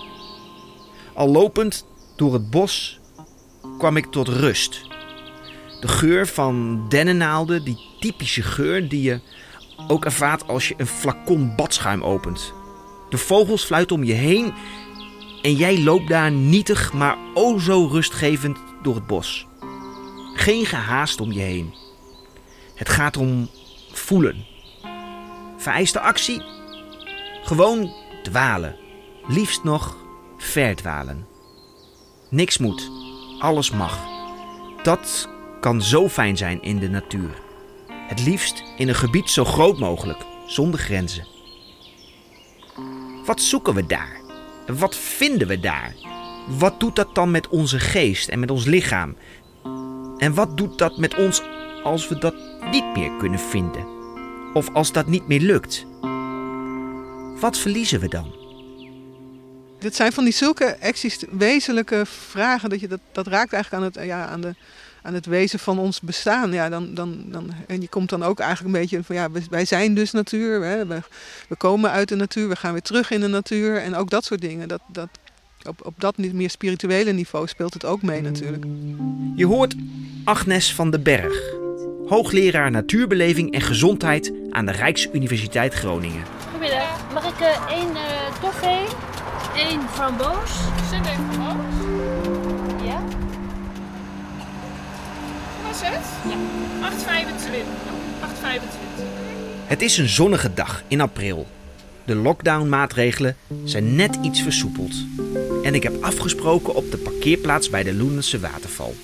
Al 1.13 1.29
lopend 1.29 1.85
door 2.15 2.33
het 2.33 2.49
bos 2.49 2.99
kwam 3.77 3.97
ik 3.97 4.05
tot 4.05 4.27
rust. 4.27 4.88
De 5.79 5.87
geur 5.87 6.27
van 6.27 6.85
dennennaalden, 6.89 7.63
die 7.63 7.77
typische 7.99 8.41
geur 8.41 8.89
die 8.89 9.01
je 9.01 9.19
ook 9.87 10.05
ervaart 10.05 10.47
als 10.47 10.67
je 10.67 10.73
een 10.77 10.87
flacon 10.87 11.55
badschuim 11.55 12.03
opent. 12.03 12.53
De 13.09 13.17
vogels 13.17 13.63
fluiten 13.63 13.95
om 13.95 14.03
je 14.03 14.13
heen 14.13 14.53
en 15.41 15.53
jij 15.53 15.83
loopt 15.83 16.07
daar 16.07 16.31
nietig, 16.31 16.93
maar 16.93 17.17
o 17.33 17.57
zo 17.57 17.87
rustgevend 17.91 18.57
door 18.81 18.95
het 18.95 19.07
bos. 19.07 19.47
Geen 20.33 20.65
gehaast 20.65 21.21
om 21.21 21.31
je 21.31 21.39
heen. 21.39 21.73
Het 22.75 22.89
gaat 22.89 23.17
om 23.17 23.49
voelen. 23.91 24.45
Vereiste 25.57 25.99
actie? 25.99 26.41
Gewoon 27.43 27.93
dwalen. 28.23 28.75
Liefst 29.27 29.63
nog 29.63 29.97
verdwalen. 30.37 31.27
Niks 32.29 32.57
moet. 32.57 32.91
Alles 33.39 33.71
mag. 33.71 33.99
Dat 34.83 35.29
kan 35.59 35.81
zo 35.81 36.09
fijn 36.09 36.37
zijn 36.37 36.61
in 36.61 36.79
de 36.79 36.89
natuur. 36.89 37.41
Het 38.07 38.25
liefst 38.25 38.63
in 38.77 38.87
een 38.87 38.95
gebied 38.95 39.29
zo 39.29 39.45
groot 39.45 39.79
mogelijk, 39.79 40.25
zonder 40.45 40.79
grenzen. 40.79 41.27
Wat 43.25 43.41
zoeken 43.41 43.73
we 43.73 43.85
daar? 43.85 44.19
Wat 44.67 44.95
vinden 44.95 45.47
we 45.47 45.59
daar? 45.59 45.95
Wat 46.47 46.79
doet 46.79 46.95
dat 46.95 47.15
dan 47.15 47.31
met 47.31 47.47
onze 47.47 47.79
geest 47.79 48.29
en 48.29 48.39
met 48.39 48.51
ons 48.51 48.65
lichaam? 48.65 49.15
En 50.17 50.33
wat 50.33 50.57
doet 50.57 50.77
dat 50.77 50.97
met 50.97 51.15
ons 51.15 51.41
als 51.83 52.07
we 52.07 52.17
dat 52.17 52.35
niet 52.71 52.95
meer 52.95 53.11
kunnen 53.17 53.39
vinden? 53.39 53.87
Of 54.53 54.73
als 54.73 54.91
dat 54.91 55.07
niet 55.07 55.27
meer 55.27 55.41
lukt? 55.41 55.85
Wat 57.39 57.57
verliezen 57.57 57.99
we 57.99 58.07
dan? 58.07 58.35
Dit 59.79 59.95
zijn 59.95 60.11
van 60.11 60.23
die 60.23 60.33
zulke 60.33 60.77
wezenlijke 61.31 62.05
vragen 62.05 62.69
dat 62.69 62.79
je 62.79 62.87
dat, 62.87 62.99
dat 63.11 63.27
raakt 63.27 63.53
eigenlijk 63.53 63.83
aan 63.83 63.91
het, 63.91 64.07
ja, 64.07 64.25
aan, 64.25 64.41
de, 64.41 64.55
aan 65.09 65.15
het 65.15 65.25
wezen 65.25 65.59
van 65.59 65.79
ons 65.79 66.01
bestaan. 66.01 66.51
Ja, 66.51 66.69
dan, 66.69 66.93
dan, 66.93 67.23
dan, 67.25 67.51
en 67.67 67.81
je 67.81 67.87
komt 67.87 68.09
dan 68.09 68.23
ook 68.23 68.39
eigenlijk 68.39 68.75
een 68.75 68.81
beetje 68.81 69.03
van 69.03 69.15
ja, 69.15 69.27
wij 69.49 69.65
zijn 69.65 69.93
dus 69.93 70.11
natuur. 70.11 70.63
Hè? 70.63 70.85
We, 70.85 71.01
we 71.47 71.55
komen 71.55 71.91
uit 71.91 72.09
de 72.09 72.15
natuur, 72.15 72.49
we 72.49 72.55
gaan 72.55 72.71
weer 72.71 72.81
terug 72.81 73.11
in 73.11 73.19
de 73.19 73.27
natuur 73.27 73.77
en 73.77 73.95
ook 73.95 74.09
dat 74.09 74.25
soort 74.25 74.41
dingen. 74.41 74.67
Dat, 74.67 74.81
dat, 74.87 75.09
op, 75.63 75.85
op 75.85 75.93
dat 75.97 76.17
niet 76.17 76.33
meer 76.33 76.49
spirituele 76.49 77.11
niveau 77.11 77.47
speelt 77.47 77.73
het 77.73 77.85
ook 77.85 78.01
mee 78.01 78.21
natuurlijk. 78.21 78.63
Je 79.35 79.45
hoort 79.45 79.75
Agnes 80.23 80.73
van 80.73 80.91
den 80.91 81.03
Berg, 81.03 81.53
hoogleraar 82.07 82.71
natuurbeleving 82.71 83.53
en 83.53 83.61
gezondheid 83.61 84.33
aan 84.49 84.65
de 84.65 84.71
Rijksuniversiteit 84.71 85.73
Groningen. 85.73 86.23
Goedemiddag. 86.51 87.13
Mag 87.13 87.25
ik 87.25 87.39
eh, 87.39 87.71
één 87.71 87.95
eh 87.95 88.41
toffee, 88.41 88.85
één 89.55 89.81
framboos? 89.89 90.51
Zet 90.89 91.07
het? 95.85 96.05
Ja. 96.29 96.37
8,25. 96.91 97.99
8,25. 98.21 98.99
Het 99.65 99.81
is 99.81 99.97
een 99.97 100.09
zonnige 100.09 100.53
dag 100.53 100.83
in 100.87 101.01
april. 101.01 101.47
De 102.05 102.15
lockdownmaatregelen 102.15 103.35
zijn 103.63 103.95
net 103.95 104.17
iets 104.21 104.41
versoepeld. 104.41 104.93
En 105.63 105.75
ik 105.75 105.83
heb 105.83 106.03
afgesproken 106.03 106.75
op 106.75 106.91
de 106.91 106.97
parkeerplaats 106.97 107.69
bij 107.69 107.83
de 107.83 107.93
Loenense 107.93 108.39
waterval. 108.39 108.95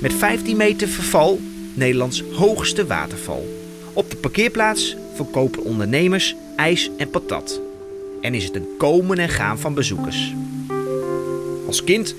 Met 0.00 0.14
15 0.14 0.56
meter 0.56 0.88
verval, 0.88 1.40
Nederlands 1.74 2.22
hoogste 2.32 2.86
waterval. 2.86 3.46
Op 3.92 4.10
de 4.10 4.16
parkeerplaats 4.16 4.96
verkopen 5.14 5.64
ondernemers 5.64 6.34
ijs 6.56 6.90
en 6.96 7.10
patat. 7.10 7.60
En 8.20 8.34
is 8.34 8.44
het 8.44 8.54
een 8.54 8.68
komen 8.78 9.18
en 9.18 9.28
gaan 9.28 9.58
van 9.58 9.74
bezoekers. 9.74 10.34
Als 11.66 11.84
kind 11.84 12.14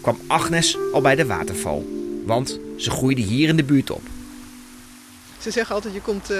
kwam 0.00 0.18
Agnes 0.26 0.76
al 0.92 1.00
bij 1.00 1.14
de 1.14 1.26
waterval. 1.26 2.03
Want 2.24 2.58
ze 2.76 2.90
groeide 2.90 3.20
hier 3.20 3.48
in 3.48 3.56
de 3.56 3.64
buurt 3.64 3.90
op. 3.90 4.02
Ze 5.38 5.50
zeggen 5.50 5.74
altijd, 5.74 5.94
je 5.94 6.00
komt 6.00 6.30
eh, 6.30 6.38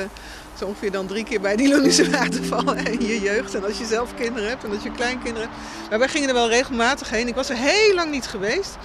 zo 0.59 0.65
ongeveer 0.65 0.91
dan 0.91 1.07
drie 1.07 1.25
keer 1.25 1.41
bij 1.41 1.57
die 1.57 1.69
Lonische 1.69 2.11
waterval 2.19 2.75
in 2.75 3.07
je 3.07 3.21
jeugd. 3.21 3.55
En 3.55 3.65
als 3.65 3.79
je 3.79 3.85
zelf 3.85 4.15
kinderen 4.15 4.49
hebt 4.49 4.65
en 4.65 4.71
als 4.71 4.83
je 4.83 4.91
kleinkinderen 4.91 5.49
hebt. 5.49 5.89
Maar 5.91 5.99
wij 5.99 6.09
gingen 6.09 6.29
er 6.29 6.35
wel 6.35 6.49
regelmatig 6.49 7.11
heen. 7.11 7.29
Ik 7.29 7.35
was 7.35 7.51
er 7.51 7.57
heel 7.57 7.95
lang 7.95 8.11
niet 8.11 8.27
geweest. 8.27 8.77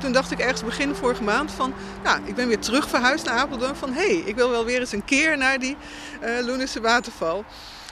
Toen 0.00 0.12
dacht 0.12 0.30
ik 0.30 0.38
ergens 0.38 0.64
begin 0.64 0.94
vorige 0.94 1.22
maand 1.22 1.50
van, 1.50 1.72
nou, 2.02 2.20
ik 2.24 2.34
ben 2.34 2.48
weer 2.48 2.58
terug 2.58 2.88
verhuisd 2.88 3.24
naar 3.24 3.34
Apeldoorn. 3.34 3.76
Van, 3.76 3.92
hé, 3.92 4.06
hey, 4.06 4.22
ik 4.24 4.36
wil 4.36 4.50
wel 4.50 4.64
weer 4.64 4.80
eens 4.80 4.92
een 4.92 5.04
keer 5.04 5.38
naar 5.38 5.58
die 5.58 5.76
eh 6.20 6.46
Lonische 6.46 6.80
waterval. 6.80 7.44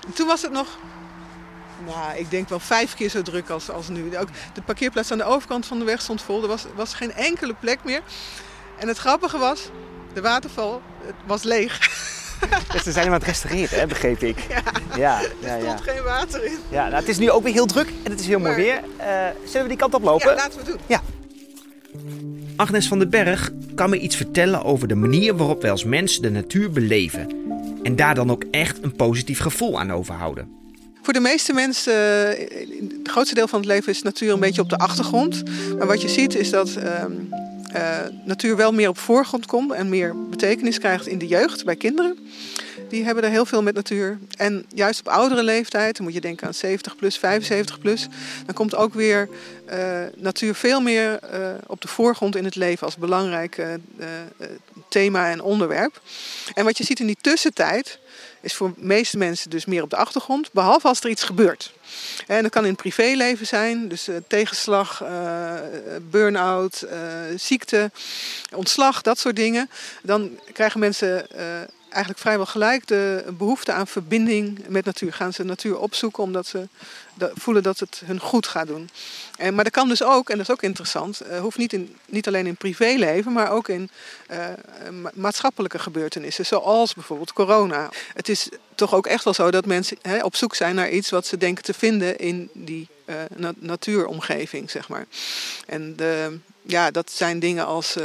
En 0.07 0.13
toen 0.13 0.27
was 0.27 0.43
het 0.43 0.53
nog, 0.53 0.79
nou, 1.87 2.19
ik 2.19 2.31
denk 2.31 2.49
wel 2.49 2.61
vijf 2.61 2.95
keer 2.95 3.09
zo 3.09 3.23
druk 3.23 3.51
als, 3.51 3.71
als 3.71 3.89
nu. 3.89 4.19
Ook 4.19 4.29
de 4.55 4.63
parkeerplaats 4.63 5.11
aan 5.11 5.19
de 5.19 5.25
overkant 5.25 5.67
van 5.67 5.79
de 5.79 5.85
weg 5.85 6.01
stond 6.01 6.23
vol. 6.23 6.43
Er 6.43 6.49
was, 6.49 6.67
was 6.75 6.95
geen 6.95 7.13
enkele 7.13 7.55
plek 7.61 7.79
meer. 7.85 8.01
En 8.79 8.89
het 8.89 8.99
grappige 8.99 9.39
was, 9.39 9.69
de 10.13 10.21
waterval 10.21 10.83
het 11.05 11.15
was 11.27 11.43
leeg. 11.43 11.79
Dus 12.73 12.83
ze 12.83 12.93
zijn 12.93 13.05
hem 13.05 13.15
aan 13.15 13.19
het 13.19 13.29
restaureren, 13.29 13.79
hè, 13.79 13.87
begreep 13.87 14.23
ik. 14.23 14.39
Ja, 14.49 14.63
ja, 14.97 15.21
Er 15.43 15.61
stond 15.61 15.81
geen 15.81 16.03
water 16.03 16.45
in. 16.45 16.59
Ja, 16.69 16.85
nou, 16.85 16.95
het 16.95 17.09
is 17.09 17.19
nu 17.19 17.31
ook 17.31 17.43
weer 17.43 17.53
heel 17.53 17.67
druk 17.67 17.89
en 18.03 18.11
het 18.11 18.21
is 18.21 18.27
heel 18.27 18.39
mooi 18.39 18.55
weer. 18.55 18.81
Eh, 18.97 19.27
zullen 19.45 19.63
we 19.63 19.69
die 19.69 19.77
kant 19.77 19.95
op 19.95 20.03
lopen? 20.03 20.29
Ja, 20.29 20.35
laten 20.35 20.65
we 20.65 20.71
het 20.71 20.89
doen. 20.89 20.99
Agnes 22.57 22.89
van 22.89 22.99
den 22.99 23.11
Berg 23.11 23.51
kan 23.75 23.91
me 23.91 23.99
iets 23.99 24.17
vertellen 24.17 24.65
over 24.65 24.89
de 24.89 24.95
manier 24.95 25.37
waarop 25.37 25.63
wij 25.63 25.71
als 25.71 25.85
mens 25.85 26.21
de 26.21 26.31
natuur 26.31 26.71
beleven. 26.71 27.29
En 27.83 27.97
daar 27.97 28.15
dan 28.15 28.31
ook 28.31 28.45
echt 28.51 28.83
een 28.83 28.97
positief 28.97 29.41
gevoel 29.41 29.81
aan 29.81 29.93
overhouden. 29.93 30.64
Voor 31.05 31.13
de 31.13 31.21
meeste 31.21 31.53
mensen, 31.53 31.95
het 32.29 33.09
grootste 33.09 33.35
deel 33.35 33.49
van 33.49 33.59
het 33.59 33.69
leven 33.69 33.93
is 33.93 34.03
natuur 34.03 34.33
een 34.33 34.41
beetje 34.41 34.61
op 34.61 34.69
de 34.69 34.77
achtergrond. 34.77 35.43
Maar 35.79 35.87
wat 35.87 36.03
je 36.03 36.09
ziet 36.09 36.35
is 36.35 36.51
dat 36.51 36.77
ehm, 36.77 37.13
eh, 37.73 37.99
natuur 38.25 38.57
wel 38.57 38.73
meer 38.73 38.89
op 38.89 38.99
voorgrond 38.99 39.47
komt 39.47 39.73
en 39.73 39.89
meer 39.89 40.29
betekenis 40.29 40.79
krijgt 40.79 41.07
in 41.07 41.19
de 41.19 41.27
jeugd, 41.27 41.65
bij 41.65 41.77
kinderen. 41.77 42.19
Die 42.89 43.05
hebben 43.05 43.25
er 43.25 43.31
heel 43.31 43.47
veel 43.47 43.63
met 43.63 43.75
natuur. 43.75 44.19
En 44.37 44.65
juist 44.69 45.01
op 45.01 45.09
oudere 45.09 45.43
leeftijd, 45.43 45.97
dan 45.97 46.05
moet 46.05 46.15
je 46.15 46.21
denken 46.21 46.47
aan 46.47 46.55
70 46.55 46.97
plus, 46.97 47.19
75 47.19 47.79
plus, 47.79 48.09
dan 48.47 48.55
komt 48.55 48.75
ook 48.75 48.95
weer 48.95 49.29
eh, 49.67 49.79
natuur 50.17 50.55
veel 50.55 50.81
meer 50.81 51.19
eh, 51.19 51.49
op 51.67 51.81
de 51.81 51.89
voorgrond 51.89 52.37
in 52.37 52.45
het 52.45 52.55
leven 52.55 52.87
als 52.87 52.97
belangrijk 52.97 53.63
thema 54.89 55.31
en 55.31 55.43
onderwerp. 55.43 56.01
En 56.55 56.65
wat 56.65 56.79
je 56.79 56.85
ziet 56.85 57.01
in 57.01 57.07
die 57.07 57.19
tussentijd, 57.21 57.99
is 58.45 58.55
voor 58.55 58.73
de 58.77 58.85
meeste 58.85 59.19
mensen 59.19 59.51
dus 59.51 59.65
meer 59.65 59.83
op 59.83 59.91
de 59.91 59.97
achtergrond, 59.97 60.53
behalve 60.53 60.89
als 60.89 61.01
er 61.01 61.11
iets 61.11 61.23
gebeurt. 61.23 61.73
En 62.27 62.43
dat 62.43 62.51
kan 62.51 62.63
in 62.63 62.71
het 62.71 62.81
privéleven 62.81 63.47
zijn, 63.47 63.89
dus 63.89 64.09
eh, 64.09 64.17
tegenslag, 64.27 65.03
eh, 65.03 65.55
burn-out, 66.11 66.83
eh, 66.83 66.99
ziekte, 67.37 67.91
ontslag, 68.55 69.03
dat 69.03 69.19
soort 69.19 69.37
dingen. 69.37 69.71
Dan 70.03 70.39
krijgen 70.53 70.81
mensen 70.81 71.31
eh, 71.31 71.45
eigenlijk 71.89 72.19
vrijwel 72.19 72.47
gelijk 72.47 72.87
de 72.87 73.25
behoefte 73.39 73.73
aan 73.73 73.87
verbinding 73.87 74.65
met 74.69 74.85
natuur. 74.85 75.13
Gaan 75.13 75.33
ze 75.33 75.45
natuur 75.45 75.79
opzoeken 75.79 76.23
omdat 76.23 76.47
ze 76.47 76.69
voelen 77.35 77.63
dat 77.63 77.79
het 77.79 78.03
hun 78.05 78.21
goed 78.21 78.47
gaat 78.47 78.67
doen. 78.67 78.91
En, 79.37 79.55
maar 79.55 79.65
dat 79.65 79.73
kan 79.73 79.89
dus 79.89 80.03
ook, 80.03 80.31
en 80.31 80.37
dat 80.37 80.49
is 80.49 80.55
ook 80.55 80.63
interessant, 80.63 81.23
uh, 81.27 81.41
hoeft 81.41 81.59
niet, 81.59 81.73
in, 81.73 81.97
niet 82.07 82.27
alleen 82.27 82.47
in 82.47 82.57
privéleven, 82.57 83.33
maar 83.33 83.51
ook 83.51 83.69
in 83.69 83.91
uh, 84.31 84.47
maatschappelijke 85.15 85.79
gebeurtenissen, 85.79 86.47
zoals 86.47 86.95
bijvoorbeeld 86.95 87.33
corona. 87.33 87.91
Het 88.15 88.29
is 88.29 88.49
toch 88.75 88.95
ook 88.95 89.07
echt 89.07 89.25
wel 89.25 89.35
zo 89.35 89.51
dat 89.51 89.67
mensen 89.67 89.99
op 90.23 90.37
zoek 90.37 90.55
zijn 90.55 90.75
naar 90.75 90.91
iets 90.91 91.11
wat 91.11 91.27
ze 91.27 91.37
denken 91.37 91.65
te 91.65 91.75
vinden 91.75 92.19
in 92.19 92.51
die 92.53 92.89
natuuromgeving, 93.59 94.71
zeg 94.71 94.89
maar. 94.89 95.07
En 95.67 95.97
de, 95.97 96.39
ja, 96.63 96.91
dat 96.91 97.11
zijn 97.11 97.39
dingen 97.39 97.67
als 97.67 97.97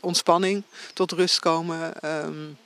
ontspanning, 0.00 0.62
tot 0.92 1.12
rust 1.12 1.38
komen, 1.38 1.92
um, 2.04 2.56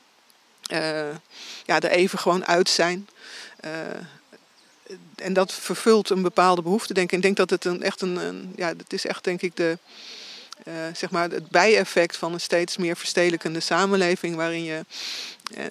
ja, 1.64 1.80
er 1.80 1.90
even 1.90 2.18
gewoon 2.18 2.46
uit 2.46 2.68
zijn 2.68 3.08
en 5.14 5.32
dat 5.32 5.52
vervult 5.52 6.10
een 6.10 6.22
bepaalde 6.22 6.62
behoefte, 6.62 6.94
denk 6.94 7.10
ik. 7.10 7.16
Ik 7.16 7.22
denk 7.22 7.36
dat 7.36 7.50
het 7.50 7.64
een, 7.64 7.82
echt 7.82 8.00
een, 8.00 8.52
ja, 8.56 8.68
het 8.68 8.92
is 8.92 9.06
echt 9.06 9.24
denk 9.24 9.42
ik 9.42 9.56
de, 9.56 9.78
uh, 10.68 10.74
zeg 10.94 11.10
maar 11.10 11.30
het 11.30 11.48
bijeffect 11.48 12.16
van 12.16 12.32
een 12.32 12.40
steeds 12.40 12.76
meer 12.76 12.96
verstedelijkende 12.96 13.60
samenleving, 13.60 14.36
waarin 14.36 14.64
je, 14.64 14.84
uh, 15.56 15.64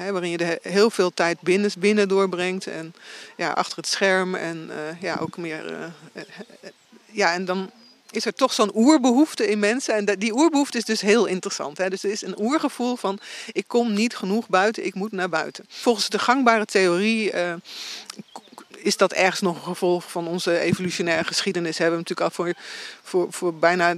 uh, 0.00 0.10
waarin 0.10 0.30
je 0.30 0.36
de 0.36 0.58
heel 0.62 0.90
veel 0.90 1.14
tijd 1.14 1.40
binnen, 1.40 1.70
binnen 1.78 2.08
doorbrengt 2.08 2.66
en 2.66 2.94
ja, 3.36 3.50
achter 3.50 3.76
het 3.76 3.86
scherm 3.86 4.34
en 4.34 4.70
ja, 5.00 5.16
ook 5.20 5.36
meer. 5.36 5.92
ja, 7.10 7.32
en 7.32 7.44
dan 7.44 7.70
is 8.10 8.24
er 8.24 8.34
toch 8.34 8.52
zo'n 8.52 8.70
oerbehoefte 8.74 9.46
in 9.46 9.58
mensen. 9.58 9.94
En 9.94 10.18
die 10.18 10.34
oerbehoefte 10.34 10.78
is 10.78 10.84
dus 10.84 11.00
heel 11.00 11.26
interessant. 11.26 11.78
Hè? 11.78 11.90
Dus 11.90 12.02
er 12.02 12.10
is 12.10 12.22
een 12.22 12.40
oergevoel 12.40 12.96
van 12.96 13.18
ik 13.52 13.64
kom 13.66 13.92
niet 13.92 14.16
genoeg 14.16 14.48
buiten, 14.48 14.86
ik 14.86 14.94
moet 14.94 15.12
naar 15.12 15.28
buiten. 15.28 15.64
Volgens 15.68 16.08
de 16.08 16.18
gangbare 16.18 16.64
theorie 16.64 17.32
uh, 17.32 17.54
is 18.76 18.96
dat 18.96 19.12
ergens 19.12 19.40
nog 19.40 19.56
een 19.56 19.62
gevolg 19.62 20.10
van 20.10 20.28
onze 20.28 20.58
evolutionaire 20.58 21.24
geschiedenis. 21.24 21.78
Hebben 21.78 21.98
we 21.98 22.04
natuurlijk 22.08 22.28
al 22.28 22.44
voor, 22.44 22.54
voor, 23.02 23.26
voor 23.30 23.54
bijna 23.54 23.94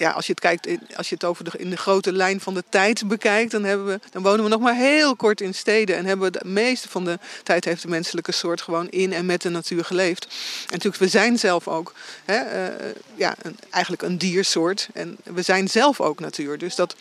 ja, 0.00 0.10
als 0.10 0.26
je 0.26 0.32
het 0.32 0.40
kijkt, 0.40 0.68
als 0.96 1.08
je 1.08 1.14
het 1.14 1.24
over 1.24 1.44
de, 1.44 1.50
in 1.56 1.70
de 1.70 1.76
grote 1.76 2.12
lijn 2.12 2.40
van 2.40 2.54
de 2.54 2.64
tijd 2.68 3.08
bekijkt, 3.08 3.50
dan, 3.50 3.64
hebben 3.64 3.86
we, 3.86 4.00
dan 4.10 4.22
wonen 4.22 4.44
we 4.44 4.50
nog 4.50 4.60
maar 4.60 4.74
heel 4.74 5.16
kort 5.16 5.40
in 5.40 5.54
steden. 5.54 5.96
En 5.96 6.04
hebben 6.04 6.32
we 6.32 6.38
de 6.38 6.48
meeste 6.48 6.88
van 6.88 7.04
de 7.04 7.18
tijd 7.42 7.64
heeft 7.64 7.82
de 7.82 7.88
menselijke 7.88 8.32
soort 8.32 8.60
gewoon 8.60 8.88
in 8.88 9.12
en 9.12 9.26
met 9.26 9.42
de 9.42 9.48
natuur 9.48 9.84
geleefd. 9.84 10.24
En 10.24 10.30
natuurlijk, 10.70 10.96
we 10.96 11.08
zijn 11.08 11.38
zelf 11.38 11.68
ook 11.68 11.94
hè, 12.24 12.68
uh, 12.68 12.74
ja, 13.14 13.34
een, 13.42 13.56
eigenlijk 13.70 14.02
een 14.02 14.18
diersoort. 14.18 14.88
En 14.92 15.16
we 15.22 15.42
zijn 15.42 15.68
zelf 15.68 16.00
ook 16.00 16.20
natuur. 16.20 16.58
Dus 16.58 16.74
dat, 16.74 16.96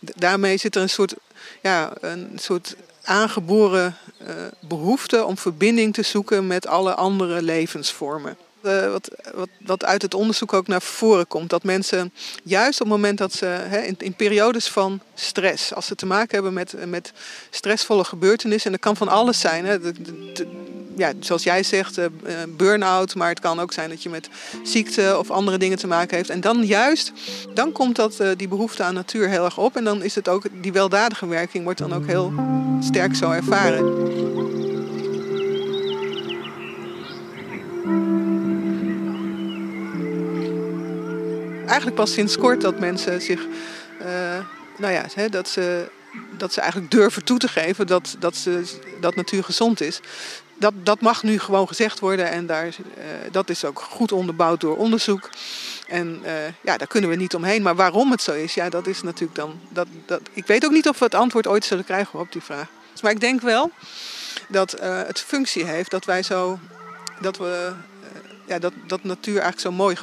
daarmee 0.00 0.56
zit 0.56 0.76
er 0.76 0.82
een 0.82 0.90
soort, 0.90 1.14
ja, 1.62 1.92
een 2.00 2.38
soort 2.40 2.76
aangeboren 3.04 3.96
uh, 4.22 4.28
behoefte 4.60 5.24
om 5.24 5.38
verbinding 5.38 5.94
te 5.94 6.02
zoeken 6.02 6.46
met 6.46 6.66
alle 6.66 6.94
andere 6.94 7.42
levensvormen. 7.42 8.36
Uh, 8.64 8.90
wat, 8.90 9.10
wat, 9.34 9.48
wat, 9.58 9.84
uit 9.84 10.02
het 10.02 10.14
onderzoek 10.14 10.52
ook 10.52 10.66
naar 10.66 10.82
voren 10.82 11.26
komt. 11.26 11.50
Dat 11.50 11.62
mensen 11.62 12.12
juist 12.42 12.80
op 12.80 12.86
het 12.86 12.96
moment 12.96 13.18
dat 13.18 13.32
ze 13.32 13.66
in, 13.86 13.94
in, 13.98 14.14
periodes 14.14 14.68
van 14.68 15.00
stress, 15.14 15.74
als 15.74 15.86
ze 15.86 15.94
te 15.94 16.06
maken 16.06 16.34
hebben 16.34 16.52
met, 16.52 16.74
met 16.86 17.12
stressvolle 17.50 18.04
gebeurtenissen, 18.04 18.66
en 18.66 18.72
dat 18.72 18.80
kan 18.86 18.96
van 18.96 19.08
alles 19.08 19.40
zijn. 19.40 19.64
Hè, 19.64 19.76
ja, 20.96 21.12
zoals 21.20 21.42
jij 21.42 21.62
zegt, 21.62 21.98
uh, 21.98 22.04
burn-out, 22.56 23.14
maar 23.14 23.28
het 23.28 23.40
kan 23.40 23.60
ook 23.60 23.72
zijn 23.72 23.88
dat 23.88 24.02
je 24.02 24.08
met 24.08 24.28
ziekte 24.62 25.18
of 25.18 25.30
andere 25.30 25.58
dingen 25.58 25.78
te 25.78 25.86
maken 25.86 26.16
heeft. 26.16 26.30
En 26.30 26.40
dan 26.40 26.64
juist, 26.64 27.12
dan 27.54 27.72
komt 27.72 27.96
dat, 27.96 28.22
die 28.36 28.48
behoefte 28.48 28.82
aan 28.82 28.94
natuur 28.94 29.28
heel 29.28 29.44
erg 29.44 29.58
op. 29.58 29.76
En 29.76 29.84
dan 29.84 30.02
is 30.02 30.14
het 30.14 30.28
ook, 30.28 30.44
die 30.60 30.72
weldadige 30.72 31.26
werking 31.26 31.64
wordt 31.64 31.78
dan 31.78 31.92
ook 31.92 32.06
heel 32.06 32.32
sterk 32.80 33.14
zo 33.14 33.30
ervaren. 33.30 34.59
Eigenlijk 41.70 41.96
pas 41.96 42.12
sinds 42.12 42.38
kort 42.38 42.60
dat 42.60 42.78
mensen 42.78 43.22
zich, 43.22 43.40
uh, 44.02 44.06
nou 44.76 44.92
ja, 44.92 45.04
hè, 45.14 45.28
dat, 45.28 45.48
ze, 45.48 45.90
dat 46.36 46.52
ze 46.52 46.60
eigenlijk 46.60 46.90
durven 46.90 47.24
toe 47.24 47.38
te 47.38 47.48
geven 47.48 47.86
dat, 47.86 48.16
dat, 48.18 48.36
ze, 48.36 48.62
dat 49.00 49.14
natuur 49.14 49.44
gezond 49.44 49.80
is. 49.80 50.00
Dat, 50.58 50.72
dat 50.82 51.00
mag 51.00 51.22
nu 51.22 51.38
gewoon 51.38 51.68
gezegd 51.68 51.98
worden 51.98 52.30
en 52.30 52.46
daar, 52.46 52.66
uh, 52.66 52.72
dat 53.30 53.50
is 53.50 53.64
ook 53.64 53.80
goed 53.80 54.12
onderbouwd 54.12 54.60
door 54.60 54.76
onderzoek. 54.76 55.30
En 55.88 56.20
uh, 56.24 56.30
ja, 56.60 56.76
daar 56.76 56.86
kunnen 56.86 57.10
we 57.10 57.16
niet 57.16 57.34
omheen. 57.34 57.62
Maar 57.62 57.76
waarom 57.76 58.10
het 58.10 58.22
zo 58.22 58.32
is, 58.32 58.54
ja, 58.54 58.68
dat 58.68 58.86
is 58.86 59.02
natuurlijk 59.02 59.34
dan. 59.34 59.60
Dat, 59.68 59.86
dat, 60.06 60.20
ik 60.32 60.46
weet 60.46 60.64
ook 60.64 60.70
niet 60.70 60.88
of 60.88 60.98
we 60.98 61.04
het 61.04 61.14
antwoord 61.14 61.46
ooit 61.46 61.64
zullen 61.64 61.84
krijgen 61.84 62.18
op 62.18 62.32
die 62.32 62.42
vraag. 62.42 62.66
Maar 63.02 63.10
ik 63.10 63.20
denk 63.20 63.40
wel 63.40 63.70
dat 64.48 64.76
het 64.80 65.20
functie 65.20 65.64
heeft 65.64 65.90
dat 65.90 66.04
wij 66.04 66.22
zo. 66.22 66.58
Dat 67.20 67.36
we 67.36 67.72
ja, 68.50 68.58
dat, 68.58 68.72
dat 68.86 69.04
natuur 69.04 69.40
eigenlijk 69.40 69.60
zo 69.60 69.72
mooi 69.72 69.96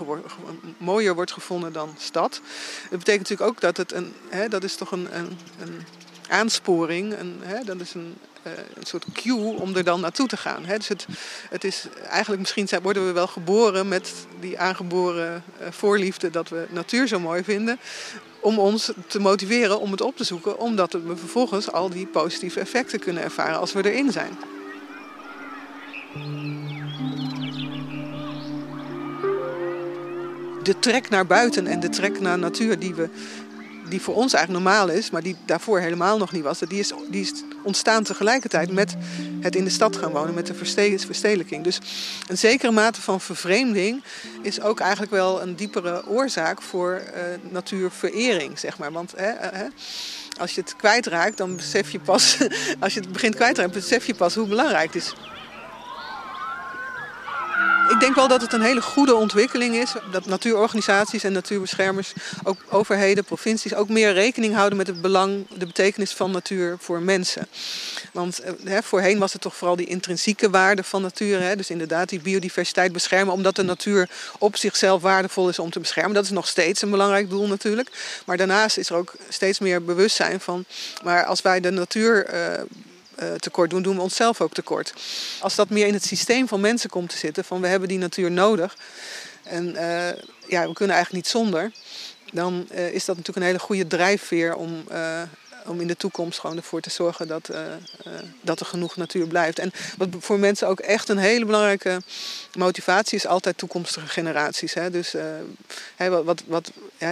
mooier 0.78 1.16
wordt 1.16 1.32
gevonden 1.32 1.74
dan 1.74 1.96
stad. 1.98 2.42
Dat 2.90 3.00
betekent 3.00 3.30
natuurlijk 3.30 3.50
ook 3.50 3.62
dat 3.62 3.78
het 3.78 3.94
een, 3.94 4.14
hè, 4.30 4.48
dat 4.48 4.64
is 4.64 4.76
toch 4.76 4.92
een, 4.92 5.08
een, 5.12 5.38
een 5.60 5.86
aansporing, 6.30 7.20
een, 7.20 7.40
hè, 7.42 7.64
dat 7.64 7.80
is 7.82 7.94
een, 7.94 8.16
uh, 8.48 8.54
een 8.74 8.86
soort 8.86 9.06
cue 9.14 9.60
om 9.60 9.76
er 9.76 9.84
dan 9.84 10.00
naartoe 10.00 10.28
te 10.28 10.38
gaan. 10.38 10.66
Hè. 10.66 10.78
Dus 10.78 10.88
het, 10.88 11.06
het 11.50 11.64
is 11.64 11.88
eigenlijk 12.10 12.42
misschien 12.42 12.68
zijn, 12.68 12.82
worden 12.82 13.06
we 13.06 13.12
wel 13.12 13.28
geboren 13.28 13.88
met 13.88 14.14
die 14.40 14.60
aangeboren 14.60 15.44
uh, 15.62 15.68
voorliefde 15.72 16.30
dat 16.30 16.50
we 16.50 16.66
natuur 16.70 17.08
zo 17.08 17.20
mooi 17.20 17.44
vinden. 17.44 17.80
Om 18.40 18.60
ons 18.60 18.92
te 19.08 19.20
motiveren 19.20 19.80
om 19.80 19.92
het 19.92 20.02
op 20.02 20.18
te 20.18 20.24
zoeken, 20.24 20.60
omdat 20.60 20.94
we 20.94 21.18
vervolgens 21.18 21.72
al 21.72 21.90
die 21.90 22.08
positieve 22.08 22.60
effecten 22.60 23.00
kunnen 23.00 23.24
ervaren 23.24 23.60
als 23.60 23.74
we 23.74 23.92
erin 23.92 24.12
zijn. 24.12 24.38
De 30.68 30.80
trek 30.80 31.10
naar 31.10 31.26
buiten 31.26 31.68
en 31.68 31.80
de 31.80 31.90
trek 31.90 32.20
naar 32.20 32.40
natuur 32.40 32.80
die, 32.80 32.94
we, 32.96 33.10
die 33.90 34.02
voor 34.02 34.16
ons 34.16 34.34
eigenlijk 34.34 34.64
normaal 34.64 34.90
is, 34.90 35.10
maar 35.10 35.24
die 35.24 35.36
daarvoor 35.46 35.80
helemaal 35.80 36.18
nog 36.18 36.32
niet 36.32 36.44
was, 36.44 36.60
die 36.60 36.80
is, 36.80 36.92
die 37.10 37.22
is 37.22 37.44
ontstaan 37.64 38.04
tegelijkertijd 38.04 38.72
met 38.72 38.96
het 39.40 39.56
in 39.56 39.64
de 39.64 39.70
stad 39.70 39.98
gaan 39.98 40.12
wonen, 40.12 40.34
met 40.34 40.48
de 40.48 40.54
verstedelijking. 40.54 41.64
Dus 41.64 41.80
een 42.28 42.38
zekere 42.38 42.72
mate 42.72 43.02
van 43.02 43.22
vervreemding 43.22 44.04
is 44.42 44.62
ook 44.62 44.80
eigenlijk 44.80 45.12
wel 45.12 45.42
een 45.42 45.56
diepere 45.56 46.08
oorzaak 46.08 46.62
voor 46.62 47.02
uh, 47.02 47.22
natuurverering, 47.52 48.60
zeg 48.60 48.78
maar. 48.78 48.92
Want 48.92 49.14
hè, 49.16 49.32
hè, 49.40 49.66
als 50.40 50.56
je 50.56 50.62
het 50.62 50.76
kwijtraakt, 50.76 51.38
dan 51.38 51.56
besef 51.56 51.92
je 51.92 52.00
pas, 52.00 52.38
als 52.80 52.94
je 52.94 53.00
het 53.00 53.12
begint 53.12 53.36
kwijtraken, 53.36 53.74
besef 53.74 54.06
je 54.06 54.16
pas 54.16 54.36
hoe 54.36 54.48
belangrijk 54.48 54.94
het 54.94 55.04
is 55.04 55.14
ik 57.98 58.04
denk 58.04 58.16
wel 58.16 58.28
dat 58.28 58.42
het 58.42 58.54
een 58.54 58.62
hele 58.62 58.82
goede 58.82 59.16
ontwikkeling 59.16 59.76
is. 59.76 59.94
Dat 60.12 60.26
natuurorganisaties 60.26 61.24
en 61.24 61.32
natuurbeschermers, 61.32 62.14
ook 62.44 62.58
overheden, 62.70 63.24
provincies, 63.24 63.74
ook 63.74 63.90
meer 63.90 64.14
rekening 64.14 64.56
houden 64.56 64.78
met 64.78 64.88
het 64.88 65.02
belang, 65.02 65.48
de 65.58 65.66
betekenis 65.66 66.12
van 66.12 66.32
natuur 66.32 66.78
voor 66.80 67.02
mensen. 67.02 67.48
Want 68.14 68.40
eh, 68.40 68.78
voorheen 68.82 69.20
was 69.20 69.34
het 69.34 69.42
toch 69.42 69.56
vooral 69.56 69.76
die 69.76 69.86
intrinsieke 69.86 70.50
waarde 70.50 70.84
van 70.84 71.02
natuur. 71.02 71.42
Hè, 71.42 71.56
dus 71.56 71.70
inderdaad 71.70 72.10
die 72.10 72.20
biodiversiteit 72.20 72.92
beschermen, 72.92 73.34
omdat 73.34 73.56
de 73.56 73.64
natuur 73.64 74.10
op 74.40 74.56
zichzelf 74.56 75.02
waardevol 75.02 75.50
is 75.50 75.60
om 75.60 75.70
te 75.70 75.80
beschermen. 75.80 76.14
Dat 76.14 76.24
is 76.24 76.30
nog 76.30 76.48
steeds 76.48 76.82
een 76.82 76.92
belangrijk 76.92 77.30
doel 77.30 77.48
natuurlijk. 77.48 77.90
Maar 78.26 78.38
daarnaast 78.38 78.78
is 78.78 78.90
er 78.90 78.96
ook 78.96 79.14
steeds 79.30 79.60
meer 79.60 79.84
bewustzijn 79.84 80.40
van. 80.40 80.66
Maar 81.04 81.26
als 81.26 81.42
wij 81.42 81.60
de 81.60 81.72
natuur. 81.72 82.34
Uh, 82.34 82.62
tekort 83.38 83.70
doen, 83.70 83.82
doen 83.82 83.96
we 83.96 84.02
onszelf 84.02 84.42
ook 84.42 84.54
tekort. 84.54 84.94
Als 85.40 85.56
dat 85.56 85.70
meer 85.70 85.88
in 85.88 85.94
het 85.94 86.06
systeem 86.06 86.48
van 86.48 86.60
mensen 86.62 86.90
komt 86.90 87.10
te 87.10 87.18
zitten, 87.18 87.44
van 87.44 87.62
we 87.62 87.68
hebben 87.68 87.88
die 87.88 87.98
natuur 87.98 88.32
nodig 88.32 88.78
en 89.44 89.66
uh, 89.66 90.10
ja, 90.48 90.68
we 90.68 90.74
kunnen 90.74 90.96
eigenlijk 90.96 91.12
niet 91.12 91.28
zonder, 91.28 91.72
dan 92.32 92.68
uh, 92.72 92.94
is 92.94 93.06
dat 93.06 93.16
natuurlijk 93.16 93.38
een 93.38 93.52
hele 93.52 93.60
goede 93.60 93.88
drijfveer 93.88 94.56
om 94.56 94.84
om 95.68 95.82
in 95.82 95.88
de 95.88 95.98
toekomst 95.98 96.40
gewoon 96.40 96.58
ervoor 96.58 96.82
te 96.82 96.90
zorgen 96.90 97.28
dat, 97.28 97.50
uh, 97.52 97.58
uh, 97.58 98.14
dat 98.42 98.60
er 98.60 98.66
genoeg 98.66 98.96
natuur 98.96 99.28
blijft. 99.28 99.60
En 99.60 99.72
wat 99.98 100.10
voor 100.20 100.40
mensen 100.40 100.68
ook 100.68 100.80
echt 100.80 101.10
een 101.10 101.18
hele 101.18 101.46
belangrijke 101.46 102.02
motivatie 102.58 103.18
is, 103.18 103.26
altijd 103.28 103.58
toekomstige 103.58 104.08
generaties. 104.08 104.74
Hè? 104.74 104.90
Dus 104.92 105.16
wat, 105.98 106.24
wat, 106.26 106.44
wat, 106.46 106.72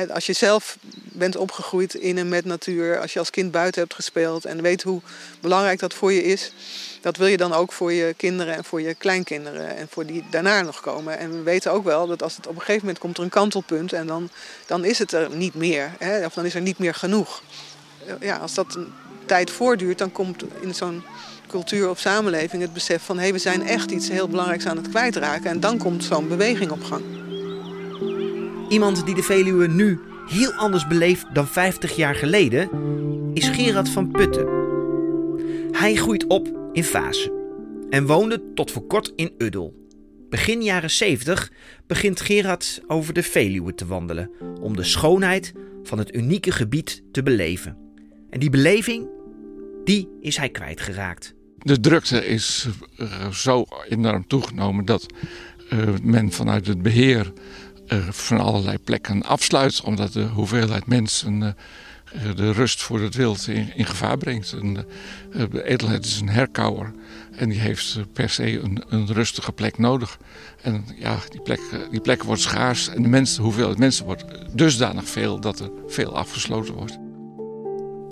als 0.10 0.26
je 0.26 0.34
zelf 0.34 0.78
bent 1.04 1.36
opgegroeid 1.36 1.94
in 1.94 2.18
en 2.18 2.30
met 2.30 2.46
natuur, 2.46 3.00
als 3.00 3.14
je 3.14 3.20
als 3.20 3.30
kind 3.30 3.52
buiten 3.52 3.82
hebt 3.82 3.94
gespeeld 3.94 4.46
en 4.46 4.62
weet 4.62 4.84
hoe 4.84 5.02
belangrijk 5.42 5.80
dat 5.80 5.94
voor 5.94 6.14
je 6.14 6.24
is, 6.24 6.52
dat 7.02 7.18
wil 7.18 7.28
je 7.28 7.38
dan 7.38 7.54
ook 7.54 7.72
voor 7.72 7.94
je 7.94 8.14
kinderen 8.18 8.56
en 8.56 8.64
voor 8.64 8.82
je 8.82 8.94
kleinkinderen 8.94 9.76
en 9.76 9.88
voor 9.90 10.06
die 10.06 10.24
daarna 10.30 10.62
nog 10.62 10.82
komen. 10.82 11.18
En 11.18 11.32
we 11.32 11.42
weten 11.42 11.72
ook 11.72 11.84
wel 11.84 12.08
dat 12.08 12.24
als 12.24 12.36
het 12.36 12.48
op 12.48 12.56
een 12.56 12.60
gegeven 12.60 12.82
moment 12.82 13.00
komt 13.00 13.18
er 13.18 13.24
een 13.24 13.30
kantelpunt 13.30 13.94
en 13.94 14.08
dan, 14.08 14.30
dan 14.66 14.86
is 14.86 15.00
het 15.00 15.12
er 15.12 15.36
niet 15.36 15.54
meer. 15.54 15.92
Hè? 16.00 16.26
Of 16.26 16.34
dan 16.34 16.46
is 16.46 16.56
er 16.56 16.62
niet 16.62 16.78
meer 16.78 16.94
genoeg 16.94 17.42
ja, 18.20 18.38
als 18.38 18.54
dat 18.54 18.76
een 18.76 18.88
tijd 19.26 19.52
voortduurt, 19.52 19.98
dan 19.98 20.12
komt 20.12 20.44
in 20.62 20.76
zo'n 20.76 21.04
cultuur 21.48 21.90
of 21.90 22.00
samenleving 22.00 22.62
het 22.62 22.74
besef 22.74 23.04
van 23.04 23.16
hé, 23.16 23.24
hey, 23.24 23.32
we 23.32 23.40
zijn 23.40 23.62
echt 23.62 23.92
iets 23.92 24.10
heel 24.10 24.28
belangrijks 24.28 24.66
aan 24.66 24.78
het 24.78 24.90
kwijtraken. 24.90 25.50
En 25.50 25.60
dan 25.60 25.78
komt 25.78 26.04
zo'n 26.04 26.28
beweging 26.28 26.72
op 26.72 26.84
gang. 26.84 27.04
Iemand 28.70 29.06
die 29.06 29.16
de 29.16 29.24
Veluwe 29.24 29.68
nu 29.68 30.00
heel 30.28 30.52
anders 30.52 30.88
beleeft 30.88 31.26
dan 31.34 31.48
50 31.48 31.96
jaar 31.96 32.16
geleden, 32.16 32.70
is 33.34 33.48
Gerard 33.48 33.90
van 33.90 34.12
Putten. 34.12 34.48
Hij 35.72 35.96
groeit 35.96 36.28
op 36.28 36.48
in 36.72 36.84
Vaassen 36.84 37.32
en 37.90 38.06
woonde 38.06 38.54
tot 38.54 38.72
voor 38.72 38.88
kort 38.88 39.14
in 39.16 39.34
Uddel. 39.38 39.74
Begin 40.30 40.64
jaren 40.64 40.92
70 40.92 41.52
begint 41.88 42.22
Gerard 42.22 42.82
over 42.88 43.14
de 43.14 43.24
Veluwe 43.24 43.76
te 43.76 43.86
wandelen 43.86 44.32
om 44.62 44.76
de 44.76 44.84
schoonheid 44.84 45.54
van 45.84 45.98
het 45.98 46.16
unieke 46.16 46.52
gebied 46.52 47.04
te 47.12 47.24
beleven. 47.24 47.85
En 48.36 48.42
die 48.42 48.50
beleving, 48.50 49.08
die 49.84 50.10
is 50.22 50.38
hij 50.38 50.50
kwijtgeraakt. 50.50 51.34
De 51.58 51.80
drukte 51.80 52.26
is 52.26 52.68
uh, 52.98 53.32
zo 53.32 53.66
enorm 53.90 54.28
toegenomen 54.28 54.86
dat 54.86 55.06
uh, 55.74 55.88
men 56.04 56.32
vanuit 56.32 56.68
het 56.68 56.82
beheer 56.82 57.34
uh, 57.88 58.10
van 58.10 58.40
allerlei 58.40 58.78
plekken 58.78 59.24
afsluit, 59.24 59.82
omdat 59.82 60.14
de 60.14 60.24
hoeveelheid 60.24 60.86
mensen 60.86 61.56
de 62.36 62.52
rust 62.52 62.82
voor 62.82 63.02
het 63.02 63.16
wild 63.16 63.48
in, 63.48 63.86
gevaar 63.86 64.18
brengt. 64.18 64.54
En, 64.54 64.74
de 65.52 65.64
edelheid 65.64 66.06
is 66.06 66.20
een 66.20 66.30
herkauwer 66.30 66.94
en 67.32 67.50
die 67.50 67.60
heeft 67.60 67.98
per 68.14 68.30
se 68.30 68.60
een, 68.60 68.84
een, 68.88 69.14
rustige 69.14 69.52
plek 69.52 69.78
nodig. 69.78 70.18
En 70.62 70.86
ja, 71.00 71.18
die 71.30 71.42
plek, 71.42 71.60
die 71.92 72.18
wordt 72.26 72.42
schaars 72.42 72.90
en 72.90 73.02
de, 73.02 73.10
mensen, 73.10 73.38
de 73.38 73.44
hoeveelheid 73.44 73.78
mensen 73.78 74.06
wordt 74.06 74.26
dusdanig 74.54 75.10
veel 75.10 75.40
dat 75.40 75.60
er 75.60 75.72
veel 75.88 76.16
afgesloten 76.16 76.74
wordt. 76.74 77.05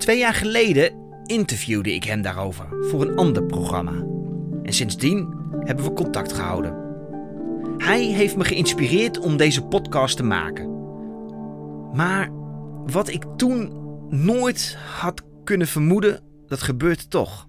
Twee 0.03 0.17
jaar 0.17 0.33
geleden 0.33 0.93
interviewde 1.25 1.93
ik 1.93 2.03
hem 2.03 2.21
daarover 2.21 2.67
voor 2.89 3.01
een 3.01 3.15
ander 3.15 3.45
programma. 3.45 3.91
En 4.63 4.73
sindsdien 4.73 5.33
hebben 5.59 5.85
we 5.85 5.93
contact 5.93 6.33
gehouden. 6.33 6.75
Hij 7.77 8.03
heeft 8.03 8.35
me 8.35 8.43
geïnspireerd 8.43 9.19
om 9.19 9.37
deze 9.37 9.63
podcast 9.63 10.17
te 10.17 10.23
maken. 10.23 10.69
Maar 11.95 12.29
wat 12.85 13.09
ik 13.09 13.23
toen 13.37 13.73
nooit 14.09 14.77
had 14.99 15.23
kunnen 15.43 15.67
vermoeden, 15.67 16.23
dat 16.47 16.61
gebeurt 16.61 17.09
toch. 17.09 17.47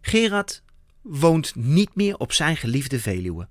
Gerard 0.00 0.62
woont 1.02 1.54
niet 1.54 1.94
meer 1.94 2.16
op 2.16 2.32
zijn 2.32 2.56
geliefde 2.56 3.00
Veluwe. 3.00 3.48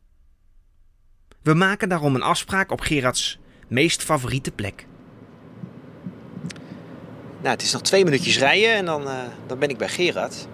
We 1.41 1.53
maken 1.53 1.89
daarom 1.89 2.15
een 2.15 2.21
afspraak 2.21 2.71
op 2.71 2.81
Gerards 2.81 3.39
meest 3.67 4.03
favoriete 4.03 4.51
plek. 4.51 4.87
Nou, 7.41 7.51
het 7.51 7.61
is 7.61 7.71
nog 7.71 7.81
twee 7.81 8.03
minuutjes 8.03 8.39
rijden 8.39 8.73
en 8.73 8.85
dan, 8.85 9.01
uh, 9.01 9.13
dan 9.47 9.59
ben 9.59 9.69
ik 9.69 9.77
bij 9.77 9.89
Gerard. 9.89 10.47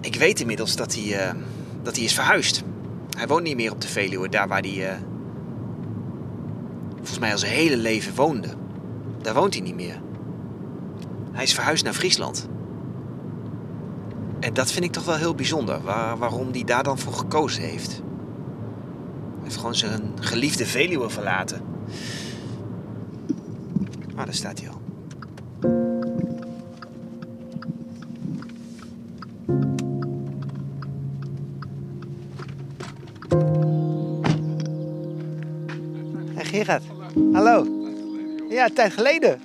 Ik 0.00 0.14
weet 0.14 0.40
inmiddels 0.40 0.76
dat 0.76 0.94
hij, 0.94 1.04
uh, 1.04 1.34
dat 1.82 1.96
hij 1.96 2.04
is 2.04 2.14
verhuisd. 2.14 2.62
Hij 3.16 3.26
woont 3.26 3.42
niet 3.42 3.56
meer 3.56 3.72
op 3.72 3.80
de 3.80 3.88
Veluwe, 3.88 4.28
daar 4.28 4.48
waar 4.48 4.60
hij 4.60 4.92
uh, 4.92 4.96
volgens 6.96 7.18
mij 7.18 7.32
al 7.32 7.38
zijn 7.38 7.52
hele 7.52 7.76
leven 7.76 8.14
woonde. 8.14 8.48
Daar 9.22 9.34
woont 9.34 9.54
hij 9.54 9.62
niet 9.62 9.74
meer. 9.74 10.00
Hij 11.32 11.42
is 11.42 11.54
verhuisd 11.54 11.84
naar 11.84 11.94
Friesland. 11.94 12.48
En 14.40 14.54
dat 14.54 14.72
vind 14.72 14.84
ik 14.84 14.92
toch 14.92 15.04
wel 15.04 15.16
heel 15.16 15.34
bijzonder, 15.34 15.82
waar, 15.82 16.18
waarom 16.18 16.48
hij 16.52 16.64
daar 16.64 16.82
dan 16.82 16.98
voor 16.98 17.12
gekozen 17.12 17.62
heeft. 17.62 17.90
Hij 17.90 19.42
heeft 19.42 19.56
gewoon 19.56 19.74
zijn 19.74 20.12
geliefde 20.20 20.66
Veluwe 20.66 21.10
verlaten. 21.10 21.62
Ah, 24.16 24.24
daar 24.24 24.34
staat 24.34 24.60
hij 24.60 24.68
al. 24.68 24.80
Hey 36.34 36.44
Gerard, 36.44 36.82
hallo. 37.32 37.66
Ja, 38.48 38.64
een 38.64 38.74
tijd 38.74 38.92
geleden. 38.92 39.40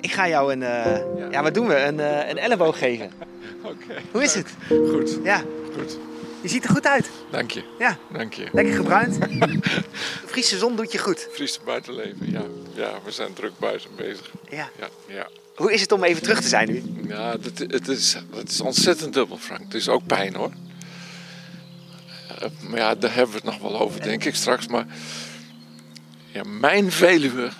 Ik 0.00 0.12
ga 0.12 0.28
jou 0.28 0.52
een, 0.52 0.60
uh, 0.60 1.30
ja, 1.30 1.42
wat 1.42 1.54
doen 1.54 1.66
we? 1.66 1.80
Een, 1.80 1.98
uh, 1.98 2.28
een 2.28 2.38
elleboog 2.38 2.78
geven. 2.78 3.10
Oké. 3.62 3.94
Hoe 4.12 4.22
is 4.22 4.34
het? 4.34 4.54
Goed. 4.68 5.18
Ja. 5.22 5.42
Goed. 5.78 5.98
Je 6.40 6.48
ziet 6.48 6.64
er 6.64 6.70
goed 6.70 6.86
uit. 6.86 7.10
Dank 7.30 7.50
je. 7.50 7.62
Ja. 7.78 7.98
Dank 8.12 8.34
je. 8.34 8.48
Lekker 8.52 8.74
gebruind. 8.74 9.18
Friese 10.30 10.58
zon 10.58 10.76
doet 10.76 10.92
je 10.92 10.98
goed. 10.98 11.28
Friese 11.32 11.60
buitenleven, 11.64 12.30
ja. 12.30 12.42
Ja, 12.74 12.98
we 13.04 13.10
zijn 13.10 13.32
druk 13.32 13.58
buiten 13.58 13.90
bezig. 13.96 14.30
Ja. 14.50 14.70
Ja, 14.78 14.88
ja. 15.08 15.28
Hoe 15.56 15.72
is 15.72 15.80
het 15.80 15.92
om 15.92 16.04
even 16.04 16.22
terug 16.22 16.40
te 16.40 16.48
zijn 16.48 16.68
nu? 16.68 16.82
Ja, 17.08 17.36
het, 17.42 17.58
het, 17.58 17.88
is, 17.88 18.16
het 18.34 18.50
is 18.50 18.60
ontzettend 18.60 19.12
dubbel, 19.12 19.36
Frank. 19.36 19.60
Het 19.60 19.74
is 19.74 19.88
ook 19.88 20.06
pijn, 20.06 20.34
hoor. 20.34 20.52
Uh, 22.42 22.48
maar 22.68 22.78
ja, 22.78 22.94
daar 22.94 23.14
hebben 23.14 23.34
we 23.34 23.48
het 23.48 23.60
nog 23.60 23.70
wel 23.70 23.80
over, 23.80 24.02
denk 24.02 24.24
ik, 24.24 24.34
straks. 24.34 24.66
Maar 24.66 24.86
ja, 26.32 26.42
mijn 26.44 26.92
Veluwe, 26.92 27.50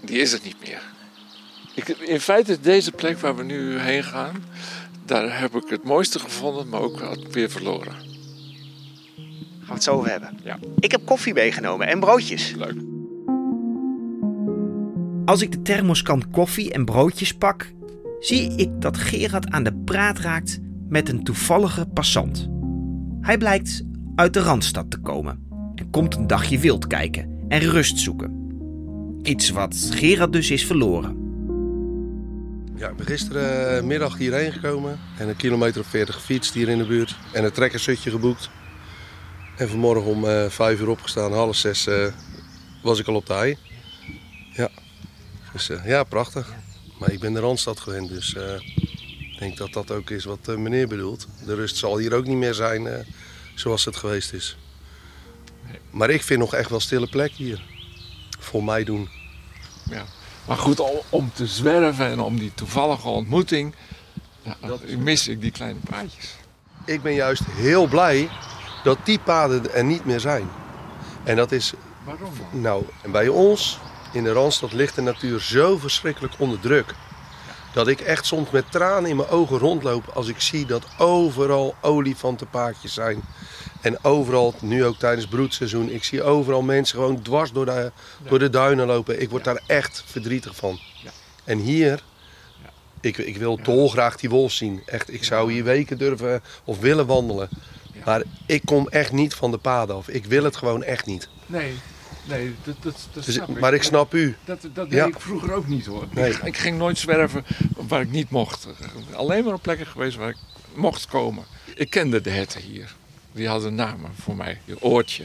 die 0.00 0.18
is 0.18 0.32
het 0.32 0.44
niet 0.44 0.60
meer. 0.60 0.82
Ik, 1.74 1.88
in 1.88 2.20
feite 2.20 2.60
deze 2.60 2.92
plek 2.92 3.18
waar 3.18 3.36
we 3.36 3.42
nu 3.42 3.78
heen 3.78 4.04
gaan, 4.04 4.44
daar 5.04 5.40
heb 5.40 5.54
ik 5.54 5.68
het 5.68 5.84
mooiste 5.84 6.18
gevonden, 6.18 6.68
maar 6.68 6.80
ook 6.80 7.00
weer 7.30 7.50
verloren. 7.50 8.11
Gaan 9.72 9.80
we 9.80 9.86
het 9.86 9.96
zo 9.96 9.98
over 9.98 10.10
hebben? 10.10 10.38
Ja. 10.44 10.58
Ik 10.78 10.90
heb 10.90 11.00
koffie 11.04 11.34
meegenomen 11.34 11.86
en 11.86 12.00
broodjes. 12.00 12.54
Leuk. 12.56 12.74
Als 15.24 15.42
ik 15.42 15.52
de 15.52 15.62
thermoskan 15.62 16.30
koffie 16.30 16.72
en 16.72 16.84
broodjes 16.84 17.34
pak, 17.34 17.72
zie 18.20 18.56
ik 18.56 18.80
dat 18.80 18.96
Gerard 18.96 19.50
aan 19.50 19.62
de 19.62 19.74
praat 19.84 20.18
raakt 20.18 20.58
met 20.88 21.08
een 21.08 21.24
toevallige 21.24 21.86
passant. 21.86 22.48
Hij 23.20 23.38
blijkt 23.38 23.82
uit 24.14 24.34
de 24.34 24.40
Randstad 24.40 24.90
te 24.90 24.98
komen 24.98 25.46
en 25.74 25.90
komt 25.90 26.14
een 26.14 26.26
dagje 26.26 26.58
wild 26.58 26.86
kijken 26.86 27.44
en 27.48 27.60
rust 27.60 27.98
zoeken. 27.98 28.50
Iets 29.22 29.50
wat 29.50 29.90
Gerard 29.90 30.32
dus 30.32 30.50
is 30.50 30.66
verloren. 30.66 31.16
Ja, 32.76 32.88
ik 32.88 32.96
ben 32.96 33.06
gisterenmiddag 33.06 34.18
hierheen 34.18 34.52
gekomen 34.52 34.98
en 35.18 35.28
een 35.28 35.36
kilometer 35.36 35.80
of 35.80 35.86
40 35.86 36.14
gefietst 36.14 36.54
hier 36.54 36.68
in 36.68 36.78
de 36.78 36.86
buurt. 36.86 37.16
En 37.32 37.44
een 37.44 37.52
trekkersutje 37.52 38.10
geboekt. 38.10 38.50
En 39.56 39.68
vanmorgen 39.68 40.10
om 40.10 40.24
uh, 40.24 40.48
vijf 40.48 40.80
uur 40.80 40.88
opgestaan, 40.88 41.32
half 41.32 41.56
zes 41.56 41.86
uh, 41.86 42.06
was 42.82 42.98
ik 42.98 43.06
al 43.06 43.14
op 43.14 43.26
de 43.26 43.32
hei. 43.32 43.58
Ja, 44.52 44.68
dus 45.52 45.68
uh, 45.68 45.86
ja, 45.86 46.04
prachtig. 46.04 46.52
Maar 46.98 47.12
ik 47.12 47.20
ben 47.20 47.32
de 47.32 47.40
Randstad 47.40 47.80
gewend, 47.80 48.08
dus 48.08 48.34
ik 49.18 49.38
denk 49.38 49.56
dat 49.56 49.72
dat 49.72 49.90
ook 49.90 50.10
is 50.10 50.24
wat 50.24 50.46
meneer 50.46 50.88
bedoelt. 50.88 51.26
De 51.46 51.54
rust 51.54 51.76
zal 51.76 51.98
hier 51.98 52.14
ook 52.14 52.26
niet 52.26 52.36
meer 52.36 52.54
zijn 52.54 53.06
zoals 53.54 53.84
het 53.84 53.96
geweest 53.96 54.32
is. 54.32 54.56
Maar 55.90 56.10
ik 56.10 56.22
vind 56.22 56.40
nog 56.40 56.54
echt 56.54 56.70
wel 56.70 56.80
stille 56.80 57.08
plek 57.08 57.32
hier. 57.32 57.64
Voor 58.38 58.64
mij 58.64 58.84
doen. 58.84 59.08
Ja. 59.90 60.04
Maar 60.46 60.56
goed, 60.56 60.82
om 61.08 61.30
te 61.34 61.46
zwerven 61.46 62.06
en 62.06 62.20
om 62.20 62.38
die 62.38 62.54
toevallige 62.54 63.08
ontmoeting, 63.08 63.74
ja, 64.42 64.56
dat 64.66 64.80
mis 64.98 65.28
ik 65.28 65.40
die 65.40 65.50
kleine 65.50 65.78
paadjes. 65.90 66.34
Ik 66.84 67.02
ben 67.02 67.14
juist 67.14 67.42
heel 67.46 67.86
blij 67.86 68.28
dat 68.82 68.98
die 69.04 69.18
paden 69.18 69.74
er 69.74 69.84
niet 69.84 70.04
meer 70.04 70.20
zijn. 70.20 70.48
En 71.24 71.36
dat 71.36 71.52
is... 71.52 71.72
Waarom 72.04 72.30
dan? 72.50 72.60
Nou, 72.60 72.84
en 73.02 73.10
bij 73.10 73.28
ons 73.28 73.78
in 74.12 74.24
de 74.24 74.32
Randstad 74.32 74.72
ligt 74.72 74.94
de 74.94 75.02
natuur 75.02 75.40
zo 75.40 75.78
verschrikkelijk 75.78 76.34
onder 76.38 76.60
druk. 76.60 76.94
Dat 77.72 77.88
ik 77.88 78.00
echt 78.00 78.26
soms 78.26 78.50
met 78.50 78.70
tranen 78.70 79.10
in 79.10 79.16
mijn 79.16 79.28
ogen 79.28 79.58
rondloop 79.58 80.08
als 80.08 80.28
ik 80.28 80.40
zie 80.40 80.66
dat 80.66 80.84
overal 80.98 81.74
olifantenpaadjes 81.80 82.94
zijn. 82.94 83.22
En 83.80 84.04
overal, 84.04 84.54
nu 84.60 84.84
ook 84.84 84.98
tijdens 84.98 85.26
broedseizoen, 85.26 85.90
ik 85.90 86.04
zie 86.04 86.22
overal 86.22 86.62
mensen 86.62 86.98
gewoon 86.98 87.22
dwars 87.22 87.52
door 87.52 87.64
de, 87.64 87.92
door 88.28 88.38
de 88.38 88.50
duinen 88.50 88.86
lopen. 88.86 89.20
Ik 89.20 89.30
word 89.30 89.44
ja. 89.44 89.52
daar 89.52 89.62
echt 89.66 90.04
verdrietig 90.06 90.56
van. 90.56 90.78
Ja. 91.02 91.10
En 91.44 91.58
hier, 91.58 92.02
ik, 93.00 93.18
ik 93.18 93.36
wil 93.36 93.62
dolgraag 93.62 94.16
die 94.16 94.30
wolf 94.30 94.52
zien. 94.52 94.82
Echt, 94.86 95.12
ik 95.12 95.24
zou 95.24 95.52
hier 95.52 95.64
weken 95.64 95.98
durven 95.98 96.42
of 96.64 96.78
willen 96.78 97.06
wandelen. 97.06 97.48
Maar 98.04 98.22
ik 98.46 98.62
kom 98.64 98.88
echt 98.88 99.12
niet 99.12 99.34
van 99.34 99.50
de 99.50 99.58
paden 99.58 99.96
af. 99.96 100.08
Ik 100.08 100.24
wil 100.24 100.44
het 100.44 100.56
gewoon 100.56 100.82
echt 100.82 101.06
niet. 101.06 101.28
Nee, 101.46 101.74
nee, 102.24 102.54
dat, 102.64 102.76
dat, 102.80 103.08
dat 103.12 103.24
dus, 103.24 103.34
snap 103.34 103.48
ik. 103.48 103.60
Maar 103.60 103.74
ik 103.74 103.82
snap 103.82 104.14
u. 104.14 104.36
Dat, 104.44 104.66
dat 104.72 104.90
deed 104.90 105.06
ik 105.06 105.20
vroeger 105.20 105.52
ook 105.52 105.68
niet 105.68 105.86
hoor. 105.86 106.06
Nee. 106.10 106.34
Ik 106.44 106.56
ging 106.56 106.78
nooit 106.78 106.98
zwerven 106.98 107.44
waar 107.88 108.00
ik 108.00 108.10
niet 108.10 108.30
mocht. 108.30 108.66
Alleen 109.12 109.44
maar 109.44 109.54
op 109.54 109.62
plekken 109.62 109.86
geweest 109.86 110.16
waar 110.16 110.28
ik 110.28 110.38
mocht 110.74 111.06
komen. 111.06 111.44
Ik 111.74 111.90
kende 111.90 112.20
de 112.20 112.30
herten 112.30 112.60
hier. 112.60 112.94
Die 113.32 113.48
hadden 113.48 113.74
namen 113.74 114.10
voor 114.20 114.36
mij. 114.36 114.60
Oortje 114.80 115.24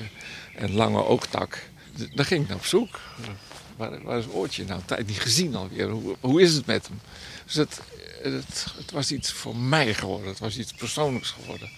en 0.56 0.74
Lange 0.74 1.06
Ooktak. 1.06 1.60
Daar 2.16 2.26
ging 2.26 2.42
ik 2.42 2.48
naar 2.48 2.58
op 2.58 2.66
zoek. 2.66 3.00
Waar, 3.78 4.04
waar 4.04 4.18
is 4.18 4.26
Oortje 4.32 4.66
nou? 4.66 4.80
Een 4.80 4.86
tijd 4.86 5.08
niet 5.08 5.20
gezien 5.20 5.56
alweer. 5.56 5.90
Hoe, 5.90 6.16
hoe 6.20 6.42
is 6.42 6.54
het 6.54 6.66
met 6.66 6.88
hem? 6.88 7.00
Dus 7.46 7.56
het, 7.56 7.82
het, 8.21 8.65
het, 8.77 8.91
was 8.91 9.12
iets 9.12 9.32
voor 9.32 9.56
mij 9.56 9.93
geworden. 9.93 10.27
Het 10.27 10.39
was 10.39 10.58
iets 10.58 10.73
persoonlijks 10.73 11.32
geworden. 11.32 11.69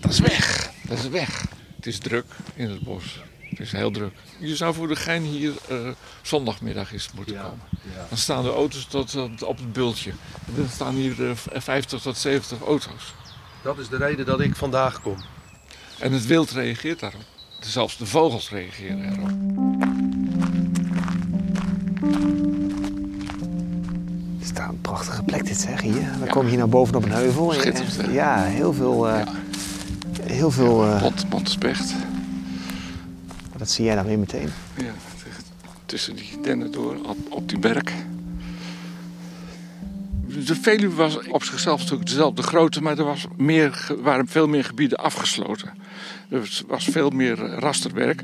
Dat 0.00 0.12
is 0.12 0.18
weg. 0.18 0.70
Dat 0.82 0.98
is 0.98 1.08
weg. 1.08 1.44
Het 1.76 1.86
is 1.86 1.98
druk 1.98 2.26
in 2.54 2.70
het 2.70 2.80
bos. 2.80 3.20
Het 3.40 3.60
is 3.60 3.72
heel 3.72 3.90
druk. 3.90 4.12
Je 4.38 4.56
zou 4.56 4.74
voor 4.74 4.88
de 4.88 4.96
gein 4.96 5.22
hier 5.22 5.52
uh, 5.70 5.88
zondagmiddag 6.22 6.92
eens 6.92 7.10
moeten 7.14 7.34
ja, 7.34 7.42
komen. 7.42 7.64
Ja. 7.70 8.06
Dan 8.08 8.18
staan 8.18 8.42
de 8.42 8.50
auto's 8.50 8.86
tot, 8.86 9.10
tot 9.10 9.42
op 9.42 9.56
het 9.58 9.72
bultje. 9.72 10.10
En 10.46 10.54
dan 10.56 10.68
staan 10.68 10.94
hier 10.94 11.20
uh, 11.20 11.30
50 11.54 12.02
tot 12.02 12.18
70 12.18 12.60
auto's. 12.60 13.14
Dat 13.62 13.78
is 13.78 13.88
de 13.88 13.96
reden 13.96 14.26
dat 14.26 14.40
ik 14.40 14.56
vandaag 14.56 15.00
kom. 15.00 15.16
En 15.98 16.12
het 16.12 16.26
wild 16.26 16.50
reageert 16.50 17.00
daarop. 17.00 17.24
Zelfs 17.60 17.96
de 17.96 18.06
vogels 18.06 18.50
reageren 18.50 19.12
erop. 19.12 19.75
Plek 25.36 25.46
dit 25.48 25.60
zeg 25.60 25.80
hier. 25.80 26.10
We 26.20 26.26
komen 26.30 26.48
hier 26.48 26.58
nou 26.58 26.70
bovenop 26.70 27.04
een 27.04 27.10
heuvel. 27.12 27.54
En- 27.54 27.60
Schitterend, 27.60 27.96
hè? 27.96 28.10
Ja, 28.12 28.42
heel 28.42 28.72
veel... 28.72 29.08
eh, 29.08 29.26
Heel 30.22 30.50
veel... 30.50 30.98
Mont, 31.00 31.26
Montespecht. 31.30 31.94
dat 33.56 33.70
zie 33.70 33.84
jij 33.84 33.94
dan 33.94 34.04
weer 34.04 34.18
meteen. 34.18 34.48
Ja, 34.76 34.92
tussen 35.86 36.16
die 36.16 36.28
dennen 36.42 36.72
door, 36.72 36.96
op, 37.06 37.16
op 37.28 37.48
die 37.48 37.58
berg. 37.58 37.82
De 40.46 40.54
Veluwe 40.54 40.94
was 40.94 41.18
op 41.28 41.42
zichzelf 41.44 41.80
natuurlijk 41.80 42.08
dezelfde 42.08 42.42
grootte, 42.42 42.82
maar 42.82 42.98
er 42.98 43.04
was 43.04 43.26
meer, 43.36 43.86
waren 44.02 44.26
veel 44.28 44.46
meer 44.48 44.64
gebieden 44.64 44.98
afgesloten. 44.98 45.68
Er 46.28 46.48
was 46.66 46.84
veel 46.84 47.10
meer 47.10 47.44
eh, 47.44 47.58
rasterwerk. 47.58 48.22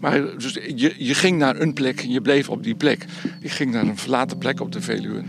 Maar 0.00 0.20
dus 0.38 0.52
je, 0.74 0.94
je 0.98 1.14
ging 1.14 1.38
naar 1.38 1.60
een 1.60 1.72
plek 1.72 2.00
en 2.00 2.10
je 2.10 2.20
bleef 2.20 2.48
op 2.48 2.62
die 2.62 2.74
plek. 2.74 3.04
Je 3.40 3.48
ging 3.48 3.72
naar 3.72 3.82
een 3.84 3.98
verlaten 3.98 4.38
plek 4.38 4.60
op 4.60 4.72
de 4.72 4.80
Veluwe. 4.80 5.22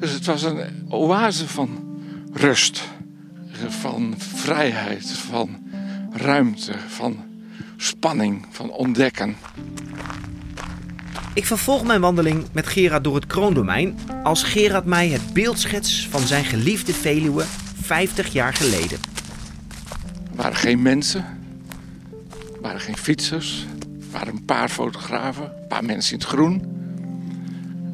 Dus 0.00 0.12
het 0.12 0.26
was 0.26 0.42
een 0.42 0.86
oase 0.88 1.48
van 1.48 1.98
rust, 2.32 2.82
van 3.68 4.14
vrijheid, 4.18 5.10
van 5.10 5.70
ruimte, 6.12 6.72
van 6.88 7.16
spanning, 7.76 8.46
van 8.50 8.70
ontdekken. 8.70 9.36
Ik 11.34 11.46
vervolg 11.46 11.84
mijn 11.84 12.00
wandeling 12.00 12.44
met 12.52 12.66
Gerard 12.66 13.04
door 13.04 13.14
het 13.14 13.26
kroondomein 13.26 13.98
als 14.22 14.42
Gerard 14.42 14.84
mij 14.84 15.08
het 15.08 15.32
beeld 15.32 15.58
schets 15.58 16.08
van 16.10 16.20
zijn 16.20 16.44
geliefde 16.44 16.94
Veluwe 16.94 17.44
50 17.82 18.32
jaar 18.32 18.54
geleden. 18.54 18.98
Er 20.30 20.36
waren 20.36 20.56
geen 20.56 20.82
mensen, 20.82 21.24
er 22.54 22.60
waren 22.60 22.80
geen 22.80 22.96
fietsers, 22.96 23.66
er 24.00 24.06
waren 24.10 24.32
een 24.32 24.44
paar 24.44 24.68
fotografen, 24.68 25.44
een 25.44 25.68
paar 25.68 25.84
mensen 25.84 26.12
in 26.12 26.18
het 26.18 26.28
groen. 26.28 26.79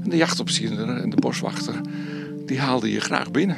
De 0.09 0.16
jachtopziener 0.16 0.88
en 0.88 1.11
de 1.11 1.16
boswachter, 1.16 1.81
die 2.47 2.59
haalden 2.59 2.90
je 2.90 3.01
graag 3.01 3.31
binnen. 3.31 3.57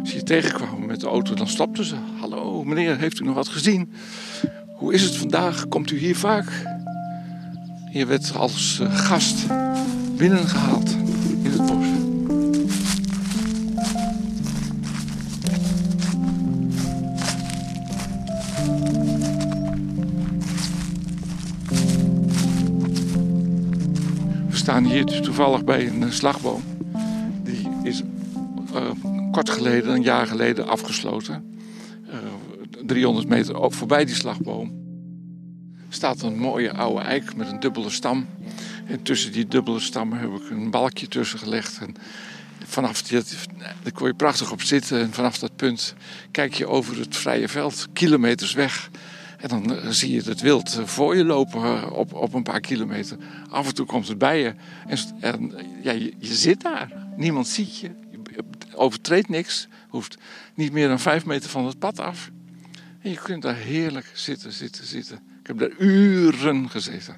Als 0.00 0.10
je 0.10 0.16
je 0.16 0.22
tegenkwam 0.22 0.86
met 0.86 1.00
de 1.00 1.06
auto, 1.06 1.34
dan 1.34 1.48
stopten 1.48 1.84
ze. 1.84 1.96
Hallo 2.20 2.64
meneer, 2.64 2.98
heeft 2.98 3.20
u 3.20 3.24
nog 3.24 3.34
wat 3.34 3.48
gezien? 3.48 3.92
Hoe 4.76 4.94
is 4.94 5.02
het 5.02 5.16
vandaag? 5.16 5.68
Komt 5.68 5.90
u 5.90 5.98
hier 5.98 6.16
vaak? 6.16 6.64
Je 7.92 8.06
werd 8.06 8.36
als 8.36 8.80
eh, 8.80 8.96
gast 8.96 9.46
binnengehaald 10.16 10.99
staan 24.86 24.92
hier 24.92 25.20
toevallig 25.22 25.64
bij 25.64 25.86
een 25.86 26.02
eh, 26.02 26.10
slagboom. 26.10 26.62
Die 27.42 27.68
is 27.82 28.02
eh, 28.74 28.90
kort 29.32 29.50
geleden, 29.50 29.94
een 29.94 30.02
jaar 30.02 30.26
geleden, 30.26 30.68
afgesloten. 30.68 31.58
Eh, 32.06 32.18
300 32.86 33.28
meter 33.28 33.54
ook 33.54 33.72
voorbij 33.72 34.04
die 34.04 34.14
slagboom 34.14 34.78
staat 35.88 36.22
een 36.22 36.38
mooie 36.38 36.72
oude 36.72 37.00
eik 37.00 37.36
met 37.36 37.50
een 37.50 37.60
dubbele 37.60 37.90
stam. 37.90 38.26
En 38.86 39.02
tussen 39.02 39.32
die 39.32 39.48
dubbele 39.48 39.80
stammen 39.80 40.18
heb 40.18 40.30
ik 40.30 40.50
een 40.50 40.70
balkje 40.70 41.08
tussen 41.08 41.38
gelegd. 41.38 41.78
En 41.78 41.94
vanaf 42.64 43.02
die, 43.02 43.22
daar 43.82 43.92
kon 43.92 44.06
je 44.06 44.14
prachtig 44.14 44.52
op 44.52 44.62
zitten. 44.62 45.00
En 45.00 45.12
vanaf 45.12 45.38
dat 45.38 45.56
punt 45.56 45.94
kijk 46.30 46.54
je 46.54 46.66
over 46.66 46.98
het 46.98 47.16
vrije 47.16 47.48
veld, 47.48 47.86
kilometers 47.92 48.52
weg. 48.52 48.90
En 49.40 49.48
dan 49.48 49.76
eh, 49.76 49.88
zie 49.88 50.12
je 50.12 50.22
het 50.22 50.40
wild 50.40 50.76
eh, 50.78 50.84
voor 50.84 51.16
je 51.16 51.24
lopen 51.24 51.62
eh, 51.62 51.92
op, 51.92 52.14
op 52.14 52.34
een 52.34 52.42
paar 52.42 52.60
kilometer. 52.60 53.16
Af 53.50 53.66
en 53.66 53.74
toe 53.74 53.86
komt 53.86 54.08
het 54.08 54.18
bij 54.18 54.40
je. 54.40 54.54
En, 54.86 54.98
en 55.20 55.52
ja, 55.82 55.92
je, 55.92 56.12
je 56.18 56.34
zit 56.34 56.60
daar. 56.60 56.92
Niemand 57.16 57.48
ziet 57.48 57.78
je. 57.78 57.90
Je 58.10 58.44
overtreedt 58.74 59.28
niks. 59.28 59.68
Hoeft 59.88 60.16
niet 60.54 60.72
meer 60.72 60.88
dan 60.88 61.00
vijf 61.00 61.24
meter 61.24 61.50
van 61.50 61.66
het 61.66 61.78
pad 61.78 61.98
af. 61.98 62.30
En 63.00 63.10
je 63.10 63.16
kunt 63.16 63.42
daar 63.42 63.56
heerlijk 63.56 64.10
zitten, 64.14 64.52
zitten, 64.52 64.84
zitten. 64.84 65.16
Ik 65.40 65.46
heb 65.46 65.58
daar 65.58 65.72
uren 65.78 66.70
gezeten. 66.70 67.16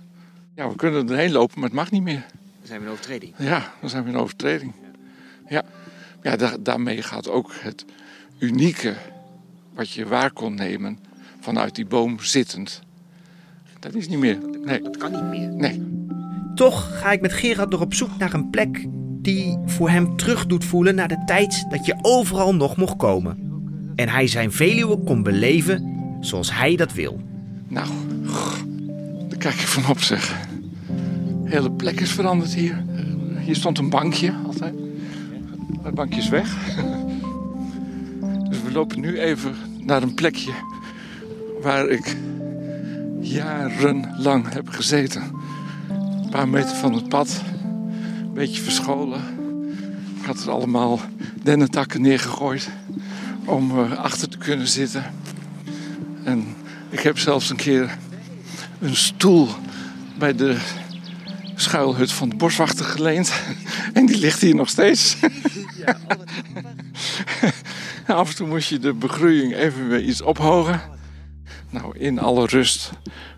Ja, 0.56 0.68
we 0.68 0.76
kunnen 0.76 1.08
erheen 1.10 1.32
lopen, 1.32 1.60
maar 1.60 1.68
het 1.68 1.78
mag 1.78 1.90
niet 1.90 2.02
meer. 2.02 2.24
Dan 2.58 2.66
zijn 2.66 2.80
we 2.80 2.86
in 2.86 2.92
overtreding. 2.92 3.34
Ja, 3.38 3.72
dan 3.80 3.90
zijn 3.90 4.04
we 4.04 4.10
in 4.10 4.16
overtreding. 4.16 4.72
Ja, 5.48 5.62
ja 6.22 6.36
da- 6.36 6.56
daarmee 6.60 7.02
gaat 7.02 7.28
ook 7.28 7.52
het 7.60 7.84
unieke 8.38 8.94
wat 9.74 9.90
je 9.90 10.06
waar 10.06 10.32
kon 10.32 10.54
nemen 10.54 10.98
vanuit 11.42 11.74
die 11.74 11.86
boom 11.86 12.20
zittend. 12.20 12.82
Dat 13.78 13.94
is 13.94 14.08
niet 14.08 14.18
meer. 14.18 14.38
Nee. 14.64 14.82
Dat 14.82 14.96
kan 14.96 15.10
niet 15.10 15.24
meer. 15.24 15.52
Nee. 15.52 15.82
Toch 16.54 16.98
ga 16.98 17.12
ik 17.12 17.20
met 17.20 17.32
Gerard 17.32 17.70
nog 17.70 17.80
op 17.80 17.94
zoek 17.94 18.18
naar 18.18 18.34
een 18.34 18.50
plek 18.50 18.86
die 19.22 19.58
voor 19.66 19.90
hem 19.90 20.16
terug 20.16 20.46
doet 20.46 20.64
voelen 20.64 20.94
naar 20.94 21.08
de 21.08 21.22
tijd 21.26 21.66
dat 21.70 21.86
je 21.86 21.98
overal 22.02 22.54
nog 22.54 22.76
mocht 22.76 22.96
komen. 22.96 23.50
En 23.94 24.08
hij 24.08 24.26
zijn 24.26 24.52
Veluwe 24.52 24.98
kon 24.98 25.22
beleven 25.22 25.96
zoals 26.20 26.54
hij 26.54 26.76
dat 26.76 26.92
wil. 26.92 27.20
Nou, 27.68 27.88
daar 29.28 29.38
kijk 29.38 29.54
ik 29.54 29.66
van 29.66 29.90
op 29.90 30.00
zeg. 30.00 30.36
De 31.44 31.50
hele 31.50 31.70
plek 31.70 32.00
is 32.00 32.12
veranderd 32.12 32.54
hier. 32.54 32.84
Hier 33.38 33.56
stond 33.56 33.78
een 33.78 33.90
bankje 33.90 34.34
altijd. 34.46 34.74
Het 35.82 35.94
bankje 35.94 36.20
is 36.20 36.28
weg. 36.28 36.56
Dus 38.48 38.62
we 38.62 38.72
lopen 38.72 39.00
nu 39.00 39.18
even 39.18 39.54
naar 39.80 40.02
een 40.02 40.14
plekje 40.14 40.52
waar 41.62 41.88
ik 41.88 42.16
jarenlang 43.20 44.52
heb 44.52 44.68
gezeten. 44.68 45.22
Een 46.22 46.28
paar 46.30 46.48
meter 46.48 46.76
van 46.76 46.94
het 46.94 47.08
pad. 47.08 47.42
Een 48.22 48.32
beetje 48.34 48.62
verscholen. 48.62 49.20
Ik 50.20 50.24
had 50.24 50.42
er 50.42 50.50
allemaal 50.50 51.00
dennentakken 51.42 52.02
neergegooid 52.02 52.70
om 53.44 53.78
eh, 53.78 53.98
achter 53.98 54.28
te 54.28 54.38
kunnen 54.38 54.68
zitten. 54.68 55.04
En 56.24 56.54
ik 56.90 57.00
heb 57.00 57.18
zelfs 57.18 57.50
een 57.50 57.56
keer 57.56 57.96
een 58.80 58.96
stoel 58.96 59.48
bij 60.18 60.34
de 60.34 60.56
schuilhut 61.54 62.12
van 62.12 62.28
de 62.28 62.36
boswachter 62.36 62.84
geleend. 62.84 63.32
En 63.92 64.06
die 64.06 64.18
ligt 64.18 64.40
hier 64.40 64.54
nog 64.54 64.68
steeds. 64.68 65.16
Af 68.06 68.28
en 68.28 68.34
toe 68.34 68.46
moest 68.46 68.68
je 68.68 68.78
de 68.78 68.92
begroeiing 68.92 69.54
even 69.54 69.88
weer 69.88 70.02
iets 70.02 70.22
ophogen. 70.22 70.91
Nou, 71.72 71.98
in 71.98 72.18
alle 72.18 72.46
rust 72.46 72.90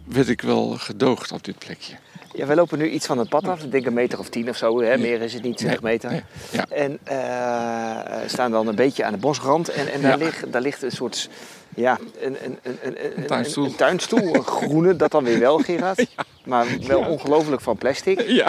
werd 0.04 0.28
ik 0.28 0.40
wel 0.40 0.68
gedoogd 0.70 1.32
op 1.32 1.44
dit 1.44 1.58
plekje. 1.58 1.94
Ja, 2.32 2.46
we 2.46 2.54
lopen 2.54 2.78
nu 2.78 2.88
iets 2.90 3.06
van 3.06 3.18
het 3.18 3.28
pad 3.28 3.48
af. 3.48 3.62
Ik 3.62 3.70
denk 3.70 3.86
een 3.86 3.92
meter 3.92 4.18
of 4.18 4.28
tien 4.28 4.48
of 4.48 4.56
zo. 4.56 4.80
Hè? 4.80 4.98
Meer 4.98 5.22
is 5.22 5.32
het 5.32 5.42
niet, 5.42 5.56
20 5.56 5.82
meter. 5.82 6.10
nee, 6.10 6.22
ja. 6.50 6.66
En 6.68 6.98
eh, 7.04 8.28
staan 8.28 8.50
dan 8.50 8.66
een 8.66 8.74
beetje 8.74 9.04
aan 9.04 9.12
de 9.12 9.18
bosrand. 9.18 9.68
En, 9.68 9.92
en 9.92 10.00
daar, 10.00 10.18
Ja. 10.18 10.24
ligt, 10.24 10.52
daar 10.52 10.60
ligt 10.60 10.82
een 10.82 10.90
soort... 10.90 11.28
Ja, 11.76 11.98
een, 12.20 12.36
een, 12.44 12.58
een, 12.62 12.78
een, 12.82 13.18
een, 13.18 13.26
tuinstoel. 13.26 13.64
Een, 13.64 13.74
tuinstoel, 13.74 14.34
een 14.34 14.44
groene, 14.44 14.96
dat 14.96 15.10
dan 15.10 15.24
weer 15.24 15.38
wel, 15.38 15.58
Gerard. 15.58 16.06
Maar 16.44 16.66
wel 16.86 17.00
ongelooflijk 17.00 17.60
van 17.62 17.76
plastic. 17.76 18.20
Ja. 18.26 18.48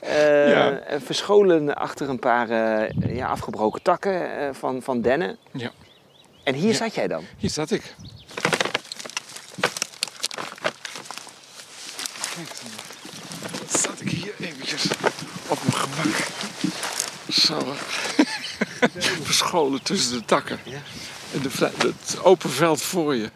Eh, 0.00 0.66
en 0.92 1.02
Verscholen 1.02 1.76
achter 1.76 2.08
een 2.08 2.18
paar 2.18 2.50
eh, 2.50 3.16
ja, 3.16 3.28
afgebroken 3.28 3.82
takken 3.82 4.38
eh, 4.40 4.48
van, 4.52 4.82
van 4.82 5.00
dennen. 5.00 5.36
Ja. 5.52 5.70
En 6.44 6.54
hier 6.54 6.74
zat 6.74 6.94
jij 6.94 7.06
dan? 7.06 7.24
Hier 7.36 7.50
zat 7.50 7.70
ik. 7.70 7.94
Kijk, 12.38 12.60
dan 13.50 13.80
zat 13.80 14.00
ik 14.00 14.10
hier 14.10 14.34
eventjes 14.38 14.86
op 15.48 15.58
mijn 15.62 15.74
gemak. 15.74 16.26
Zo. 17.28 17.74
Verscholen 19.22 19.82
tussen 19.82 20.18
de 20.18 20.24
takken. 20.24 20.58
En 21.32 21.42
de, 21.42 21.50
het 21.76 22.18
open 22.22 22.50
veld 22.50 22.82
voor 22.82 23.14
je. 23.14 23.30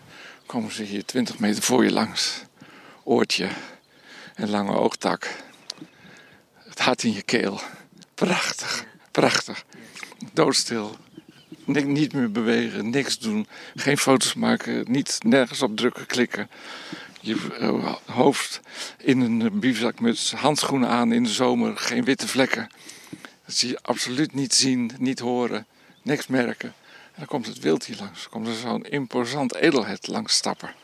Komen 0.47 0.73
ze 0.73 0.83
hier 0.83 1.05
20 1.05 1.39
meter 1.39 1.63
voor 1.63 1.85
je 1.85 1.93
langs. 1.93 2.43
Oortje 3.05 3.49
en 4.35 4.51
lange 4.51 4.77
oogtak. 4.77 5.29
Het 6.57 6.79
hart 6.79 7.03
in 7.03 7.13
je 7.13 7.23
keel. 7.23 7.61
Prachtig, 8.15 8.85
prachtig. 9.11 9.65
Doodstil. 10.33 10.97
Ni- 11.65 11.83
niet 11.83 12.13
meer 12.13 12.31
bewegen, 12.31 12.91
niks 12.91 13.19
doen, 13.19 13.47
geen 13.75 13.99
foto's 13.99 14.35
maken, 14.35 14.85
niet 14.89 15.19
nergens 15.23 15.63
op 15.63 15.77
drukken, 15.77 16.07
klikken. 16.07 16.49
Je 17.25 17.57
eh, 17.59 17.95
hoofd 18.07 18.61
in 18.99 19.21
een 19.21 19.61
bivakmuts, 19.61 20.33
handschoenen 20.33 20.89
aan 20.89 21.13
in 21.13 21.23
de 21.23 21.29
zomer, 21.29 21.77
geen 21.77 22.05
witte 22.05 22.29
vlekken. 22.29 22.69
Dat 23.45 23.55
zie 23.55 23.69
je 23.69 23.79
absoluut 23.83 24.35
niet 24.35 24.55
zien, 24.55 24.91
niet 24.99 25.19
horen, 25.19 25.67
niks 26.03 26.27
merken. 26.27 26.69
En 27.13 27.19
dan 27.19 27.27
komt 27.27 27.47
het 27.47 27.59
wild 27.59 27.85
hier 27.85 27.97
langs. 27.99 28.23
Dan 28.23 28.31
komt 28.31 28.47
er 28.47 28.55
zo'n 28.55 28.85
imposant 28.85 29.55
edelheid 29.55 30.07
langs 30.07 30.35
stappen. 30.35 30.75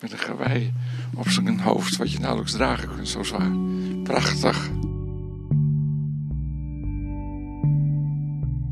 Met 0.00 0.12
een 0.12 0.18
gewei 0.18 0.72
op 1.16 1.28
zijn 1.28 1.60
hoofd, 1.60 1.96
wat 1.96 2.12
je 2.12 2.18
nauwelijks 2.18 2.52
dragen 2.52 2.94
kunt, 2.94 3.08
zo 3.08 3.22
zwaar. 3.22 3.52
Prachtig. 4.02 4.70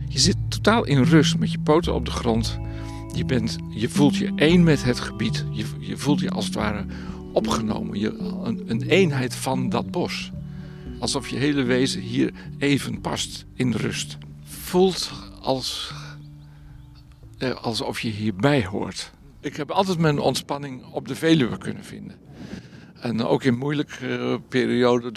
Je 0.09 0.19
zit 0.19 0.37
totaal 0.49 0.85
in 0.85 1.03
rust 1.03 1.39
met 1.39 1.53
je 1.53 1.59
poten 1.59 1.95
op 1.95 2.05
de 2.05 2.11
grond. 2.11 2.59
Je, 3.13 3.25
bent, 3.25 3.59
je 3.69 3.89
voelt 3.89 4.17
je 4.17 4.33
één 4.37 4.65
met 4.65 4.85
het 4.85 5.01
gebied. 5.01 5.45
Je, 5.51 5.65
je 5.79 5.97
voelt 5.97 6.21
je 6.21 6.31
als 6.31 6.45
het 6.45 6.55
ware 6.55 6.87
opgenomen. 7.33 7.99
Je, 7.99 8.19
een, 8.45 8.63
een 8.67 8.83
eenheid 8.83 9.35
van 9.35 9.69
dat 9.69 9.91
bos. 9.91 10.31
Alsof 10.99 11.29
je 11.29 11.37
hele 11.37 11.63
wezen 11.63 12.01
hier 12.01 12.33
even 12.59 13.01
past 13.01 13.47
in 13.55 13.73
rust. 13.73 14.19
Voelt 14.43 15.11
als, 15.41 15.93
eh, 17.39 17.55
alsof 17.55 18.01
je 18.01 18.11
hierbij 18.11 18.67
hoort. 18.67 19.11
Ik 19.41 19.57
heb 19.57 19.71
altijd 19.71 19.99
mijn 19.99 20.19
ontspanning 20.19 20.85
op 20.85 21.09
de 21.09 21.15
Veluwe 21.15 21.59
kunnen 21.59 21.85
vinden. 21.85 22.17
En 23.01 23.25
ook 23.25 23.43
in 23.43 23.59
moeilijke 23.59 24.19
uh, 24.19 24.35
perioden, 24.49 25.13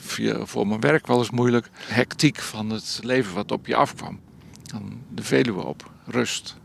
voor 0.48 0.68
mijn 0.68 0.80
werk 0.80 1.08
wel 1.08 1.18
eens 1.18 1.30
moeilijk, 1.30 1.70
hectiek 1.74 2.40
van 2.40 2.70
het 2.70 3.00
leven 3.02 3.34
wat 3.34 3.52
op 3.52 3.68
je 3.68 3.76
afkwam. 3.76 4.20
Dan 4.64 5.02
de 5.10 5.24
Veluwe 5.24 5.62
op, 5.62 5.92
rust. 6.06 6.62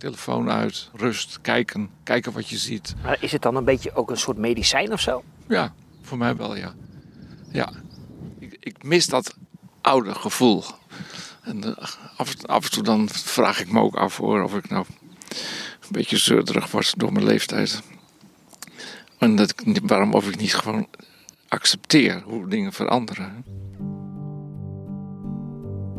Telefoon 0.00 0.50
uit, 0.50 0.90
rust, 0.92 1.38
kijken, 1.40 1.90
kijken 2.02 2.32
wat 2.32 2.48
je 2.48 2.56
ziet. 2.56 2.94
Maar 3.02 3.16
is 3.20 3.32
het 3.32 3.42
dan 3.42 3.56
een 3.56 3.64
beetje 3.64 3.94
ook 3.94 4.10
een 4.10 4.16
soort 4.16 4.36
medicijn 4.36 4.92
of 4.92 5.00
zo? 5.00 5.22
Ja, 5.48 5.74
voor 6.02 6.18
mij 6.18 6.36
wel, 6.36 6.56
ja. 6.56 6.74
Ja, 7.52 7.72
ik, 8.38 8.56
ik 8.60 8.82
mis 8.82 9.06
dat 9.06 9.34
oude 9.80 10.14
gevoel. 10.14 10.64
En 11.42 11.66
uh, 11.66 11.76
af, 12.16 12.36
af, 12.46 12.64
en 12.64 12.70
toe 12.70 12.82
dan 12.82 13.08
vraag 13.08 13.60
ik 13.60 13.72
me 13.72 13.80
ook 13.80 13.94
af 13.94 14.16
hoor, 14.16 14.42
of 14.42 14.54
ik 14.54 14.68
nou 14.68 14.84
een 15.80 15.90
beetje 15.90 16.16
zeurderig 16.16 16.70
was 16.70 16.94
door 16.96 17.12
mijn 17.12 17.24
leeftijd. 17.24 17.82
En 19.18 19.36
dat, 19.36 19.54
waarom 19.82 20.14
of 20.14 20.28
ik 20.28 20.36
niet 20.36 20.54
gewoon 20.54 20.88
accepteer 21.48 22.22
hoe 22.24 22.48
dingen 22.48 22.72
veranderen. 22.72 23.44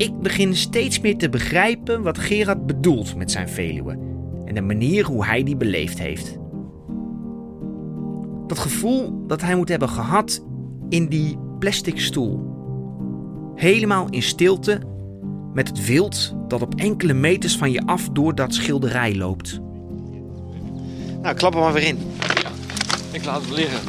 Ik 0.02 0.20
begin 0.20 0.56
steeds 0.56 1.00
meer 1.00 1.16
te 1.16 1.28
begrijpen 1.28 2.02
wat 2.02 2.18
Gerard 2.18 2.66
bedoelt 2.66 3.16
met 3.16 3.30
zijn 3.30 3.48
Veluwe 3.48 3.98
en 4.44 4.54
de 4.54 4.60
manier 4.60 5.04
hoe 5.04 5.24
hij 5.24 5.42
die 5.42 5.56
beleefd 5.56 5.98
heeft. 5.98 6.38
Dat 8.46 8.58
gevoel 8.58 9.24
dat 9.26 9.40
hij 9.40 9.54
moet 9.54 9.68
hebben 9.68 9.88
gehad 9.88 10.44
in 10.88 11.08
die 11.08 11.38
plastic 11.58 12.00
stoel. 12.00 12.40
Helemaal 13.54 14.06
in 14.10 14.22
stilte 14.22 14.80
met 15.52 15.68
het 15.68 15.86
wild 15.86 16.34
dat 16.48 16.62
op 16.62 16.74
enkele 16.74 17.12
meters 17.14 17.56
van 17.56 17.70
je 17.70 17.86
af 17.86 18.08
door 18.08 18.34
dat 18.34 18.54
schilderij 18.54 19.16
loopt. 19.16 19.60
Nou, 21.22 21.34
klap 21.34 21.52
hem 21.52 21.62
maar 21.62 21.72
weer 21.72 21.86
in. 21.86 21.98
Ja, 22.42 22.50
ik 23.10 23.24
laat 23.24 23.40
het 23.40 23.50
liggen. 23.50 23.80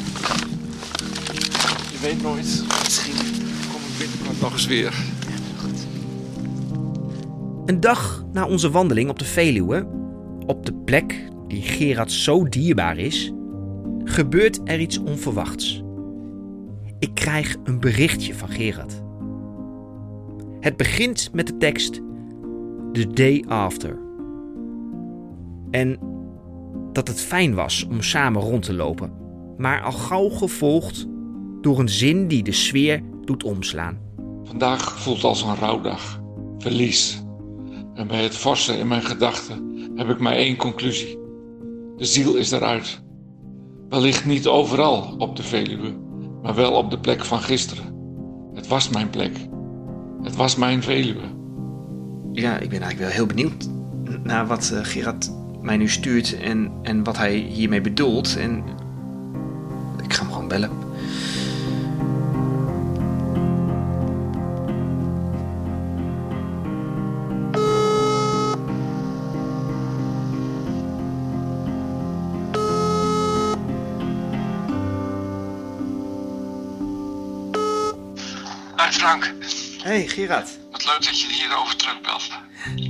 Je 1.92 2.00
weet 2.02 2.22
nooit. 2.22 2.64
Misschien 2.84 3.16
kom 3.72 3.82
ik 3.82 3.98
binnenkort 4.00 4.42
nog 4.42 4.52
eens 4.52 4.68
weer. 4.68 5.13
Een 7.66 7.80
dag 7.80 8.26
na 8.32 8.48
onze 8.48 8.72
wandeling 8.72 9.10
op 9.10 9.20
de 9.20 9.26
Veluwe, 9.26 9.88
op 10.46 10.66
de 10.66 10.74
plek 10.74 11.30
die 11.48 11.62
Gerard 11.62 12.12
zo 12.12 12.50
dierbaar 12.50 12.98
is, 12.98 13.34
gebeurt 14.04 14.60
er 14.64 14.80
iets 14.80 14.98
onverwachts. 14.98 15.84
Ik 17.00 17.14
krijg 17.14 17.56
een 17.64 17.80
berichtje 17.80 18.36
van 18.36 18.50
Gerard. 18.50 19.02
Het 20.60 20.78
begint 20.78 21.30
met 21.34 21.48
de 21.48 21.58
tekst 21.58 22.02
The 22.92 23.08
Day 23.14 23.44
After. 23.48 24.00
En 25.72 26.00
dat 26.92 27.08
het 27.08 27.22
fijn 27.22 27.54
was 27.54 27.88
om 27.90 28.02
samen 28.02 28.42
rond 28.42 28.64
te 28.64 28.74
lopen, 28.74 29.12
maar 29.58 29.82
al 29.82 29.92
gauw 29.92 30.30
gevolgd 30.30 31.08
door 31.62 31.80
een 31.80 31.90
zin 31.90 32.28
die 32.28 32.44
de 32.44 32.52
sfeer 32.52 33.02
doet 33.26 33.44
omslaan. 33.44 33.98
Vandaag 34.44 35.00
voelt 35.00 35.24
als 35.24 35.42
een 35.42 35.56
rouwdag, 35.56 36.22
verlies. 36.58 37.23
En 37.94 38.08
bij 38.08 38.24
het 38.24 38.38
forsen 38.38 38.78
in 38.78 38.88
mijn 38.88 39.02
gedachten 39.02 39.92
heb 39.96 40.10
ik 40.10 40.20
maar 40.20 40.34
één 40.34 40.56
conclusie. 40.56 41.18
De 41.98 42.06
ziel 42.06 42.36
is 42.36 42.52
eruit. 42.52 43.02
Wellicht 43.90 44.26
niet 44.26 44.48
overal 44.48 45.16
op 45.18 45.36
de 45.36 45.44
Veluwe, 45.44 45.94
maar 46.42 46.56
wel 46.56 46.72
op 46.72 46.92
de 46.92 47.00
plek 47.00 47.26
van 47.26 47.40
gisteren. 47.40 47.94
Het 48.54 48.68
was 48.68 48.90
mijn 48.90 49.10
plek. 49.10 49.38
Het 50.24 50.36
was 50.36 50.56
mijn 50.56 50.84
Veluwe. 50.84 51.22
Ja, 52.32 52.54
ik 52.58 52.70
ben 52.70 52.82
eigenlijk 52.82 53.00
wel 53.00 53.10
heel 53.10 53.26
benieuwd 53.26 53.70
naar 54.24 54.48
wat 54.48 54.72
uh, 54.74 54.80
Gerard 54.84 55.32
mij 55.62 55.78
nu 55.78 55.90
stuurt 55.90 56.40
en, 56.40 56.72
en 56.82 57.04
wat 57.04 57.18
hij 57.18 57.36
hiermee 57.36 57.82
bedoelt. 57.82 58.38
En 58.38 58.64
ik 60.04 60.14
ga 60.14 60.24
hem 60.24 60.32
gewoon 60.32 60.48
bellen. 60.48 60.83
Frank. 78.94 79.34
Hey 79.82 80.08
Gerard. 80.08 80.60
Wat 80.72 80.86
leuk 80.86 81.04
dat 81.06 81.20
je 81.20 81.28
hierover 81.28 81.76
terugbelt. 81.76 82.30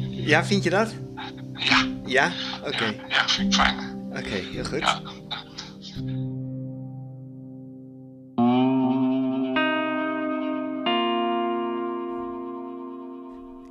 Ja, 0.09 0.45
vind 0.45 0.63
je 0.63 0.69
dat? 0.69 0.93
Ja. 1.55 1.85
Ja? 2.05 2.31
Oké. 2.59 2.67
Okay. 2.67 2.95
Ja, 2.95 3.15
ja, 3.15 3.27
vind 3.27 3.53
ik 3.53 3.59
fijn. 3.59 4.07
Oké, 4.09 4.19
okay, 4.19 4.43
heel 4.51 4.63
goed. 4.63 4.79
Ja. 4.79 5.01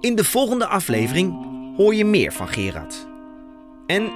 In 0.01 0.17
de 0.17 0.25
volgende 0.25 0.67
aflevering 0.67 1.47
hoor 1.77 1.95
je 1.95 2.05
meer 2.05 2.33
van 2.33 2.49
Gerard. 2.49 3.07
En 3.87 4.13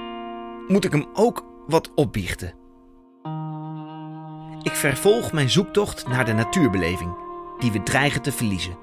moet 0.67 0.85
ik 0.85 0.91
hem 0.91 1.05
ook 1.13 1.45
wat 1.67 1.93
opbiechten. 1.93 2.53
Ik 4.61 4.75
vervolg 4.75 5.31
mijn 5.31 5.49
zoektocht 5.49 6.07
naar 6.07 6.25
de 6.25 6.33
natuurbeleving, 6.33 7.26
die 7.59 7.71
we 7.71 7.83
dreigen 7.83 8.21
te 8.21 8.31
verliezen. 8.31 8.77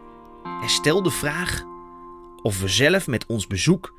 En 0.62 0.68
stel 0.68 1.02
de 1.02 1.10
vraag 1.10 1.62
of 2.42 2.60
we 2.60 2.68
zelf 2.68 3.06
met 3.06 3.26
ons 3.26 3.46
bezoek 3.46 3.94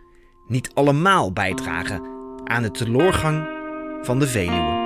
niet 0.48 0.72
allemaal 0.74 1.32
bijdragen 1.32 2.02
aan 2.44 2.62
de 2.62 2.72
teleurgang 2.72 3.48
van 4.02 4.20
de 4.20 4.28
Veluwe. 4.28 4.84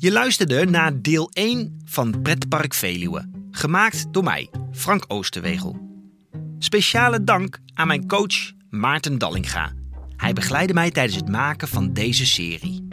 Je 0.00 0.12
luisterde 0.12 0.64
naar 0.64 1.02
deel 1.02 1.30
1 1.32 1.80
van 1.84 2.22
Pretpark 2.22 2.74
Veluwe, 2.74 3.30
gemaakt 3.50 4.12
door 4.12 4.24
mij, 4.24 4.50
Frank 4.72 5.04
Oosterwegel. 5.08 5.76
Speciale 6.58 7.24
dank 7.24 7.58
aan 7.74 7.86
mijn 7.86 8.06
coach 8.06 8.52
Maarten 8.70 9.18
Dallinga. 9.18 9.77
Hij 10.18 10.32
begeleidde 10.32 10.74
mij 10.74 10.90
tijdens 10.90 11.16
het 11.16 11.28
maken 11.28 11.68
van 11.68 11.92
deze 11.92 12.26
serie. 12.26 12.88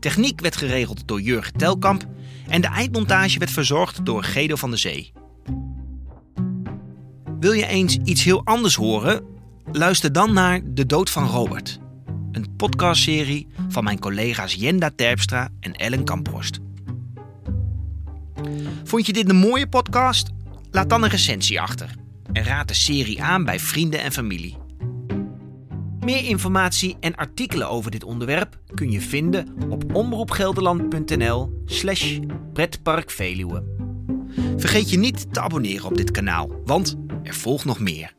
Techniek 0.00 0.40
werd 0.40 0.56
geregeld 0.56 1.08
door 1.08 1.20
Jurgen 1.20 1.52
Telkamp 1.52 2.04
en 2.48 2.60
de 2.60 2.66
eindmontage 2.66 3.38
werd 3.38 3.50
verzorgd 3.50 4.06
door 4.06 4.24
Gedo 4.24 4.56
van 4.56 4.70
de 4.70 4.76
Zee. 4.76 5.12
Wil 7.40 7.52
je 7.52 7.66
eens 7.66 7.96
iets 8.04 8.24
heel 8.24 8.44
anders 8.44 8.74
horen? 8.74 9.24
Luister 9.72 10.12
dan 10.12 10.32
naar 10.32 10.60
De 10.64 10.86
Dood 10.86 11.10
van 11.10 11.26
Robert. 11.26 11.78
Een 12.32 12.56
podcastserie 12.56 13.46
van 13.68 13.84
mijn 13.84 13.98
collega's 13.98 14.54
Jenda 14.54 14.90
Terpstra 14.96 15.48
en 15.60 15.72
Ellen 15.72 16.04
Kamphorst. 16.04 16.58
Vond 18.84 19.06
je 19.06 19.12
dit 19.12 19.28
een 19.28 19.36
mooie 19.36 19.68
podcast? 19.68 20.30
Laat 20.70 20.90
dan 20.90 21.02
een 21.02 21.10
recensie 21.10 21.60
achter. 21.60 21.90
En 22.32 22.44
raad 22.44 22.68
de 22.68 22.74
serie 22.74 23.22
aan 23.22 23.44
bij 23.44 23.60
vrienden 23.60 24.00
en 24.00 24.12
familie. 24.12 24.61
Meer 26.04 26.24
informatie 26.24 26.96
en 27.00 27.14
artikelen 27.14 27.68
over 27.68 27.90
dit 27.90 28.04
onderwerp 28.04 28.58
kun 28.74 28.90
je 28.90 29.00
vinden 29.00 29.56
op 29.68 29.94
omroepgelderland.nl 29.94 31.62
slash 31.64 32.18
pretparkveluwe. 32.52 33.64
Vergeet 34.56 34.90
je 34.90 34.98
niet 34.98 35.34
te 35.34 35.40
abonneren 35.40 35.86
op 35.86 35.96
dit 35.96 36.10
kanaal, 36.10 36.50
want 36.64 36.96
er 37.22 37.34
volgt 37.34 37.64
nog 37.64 37.80
meer. 37.80 38.14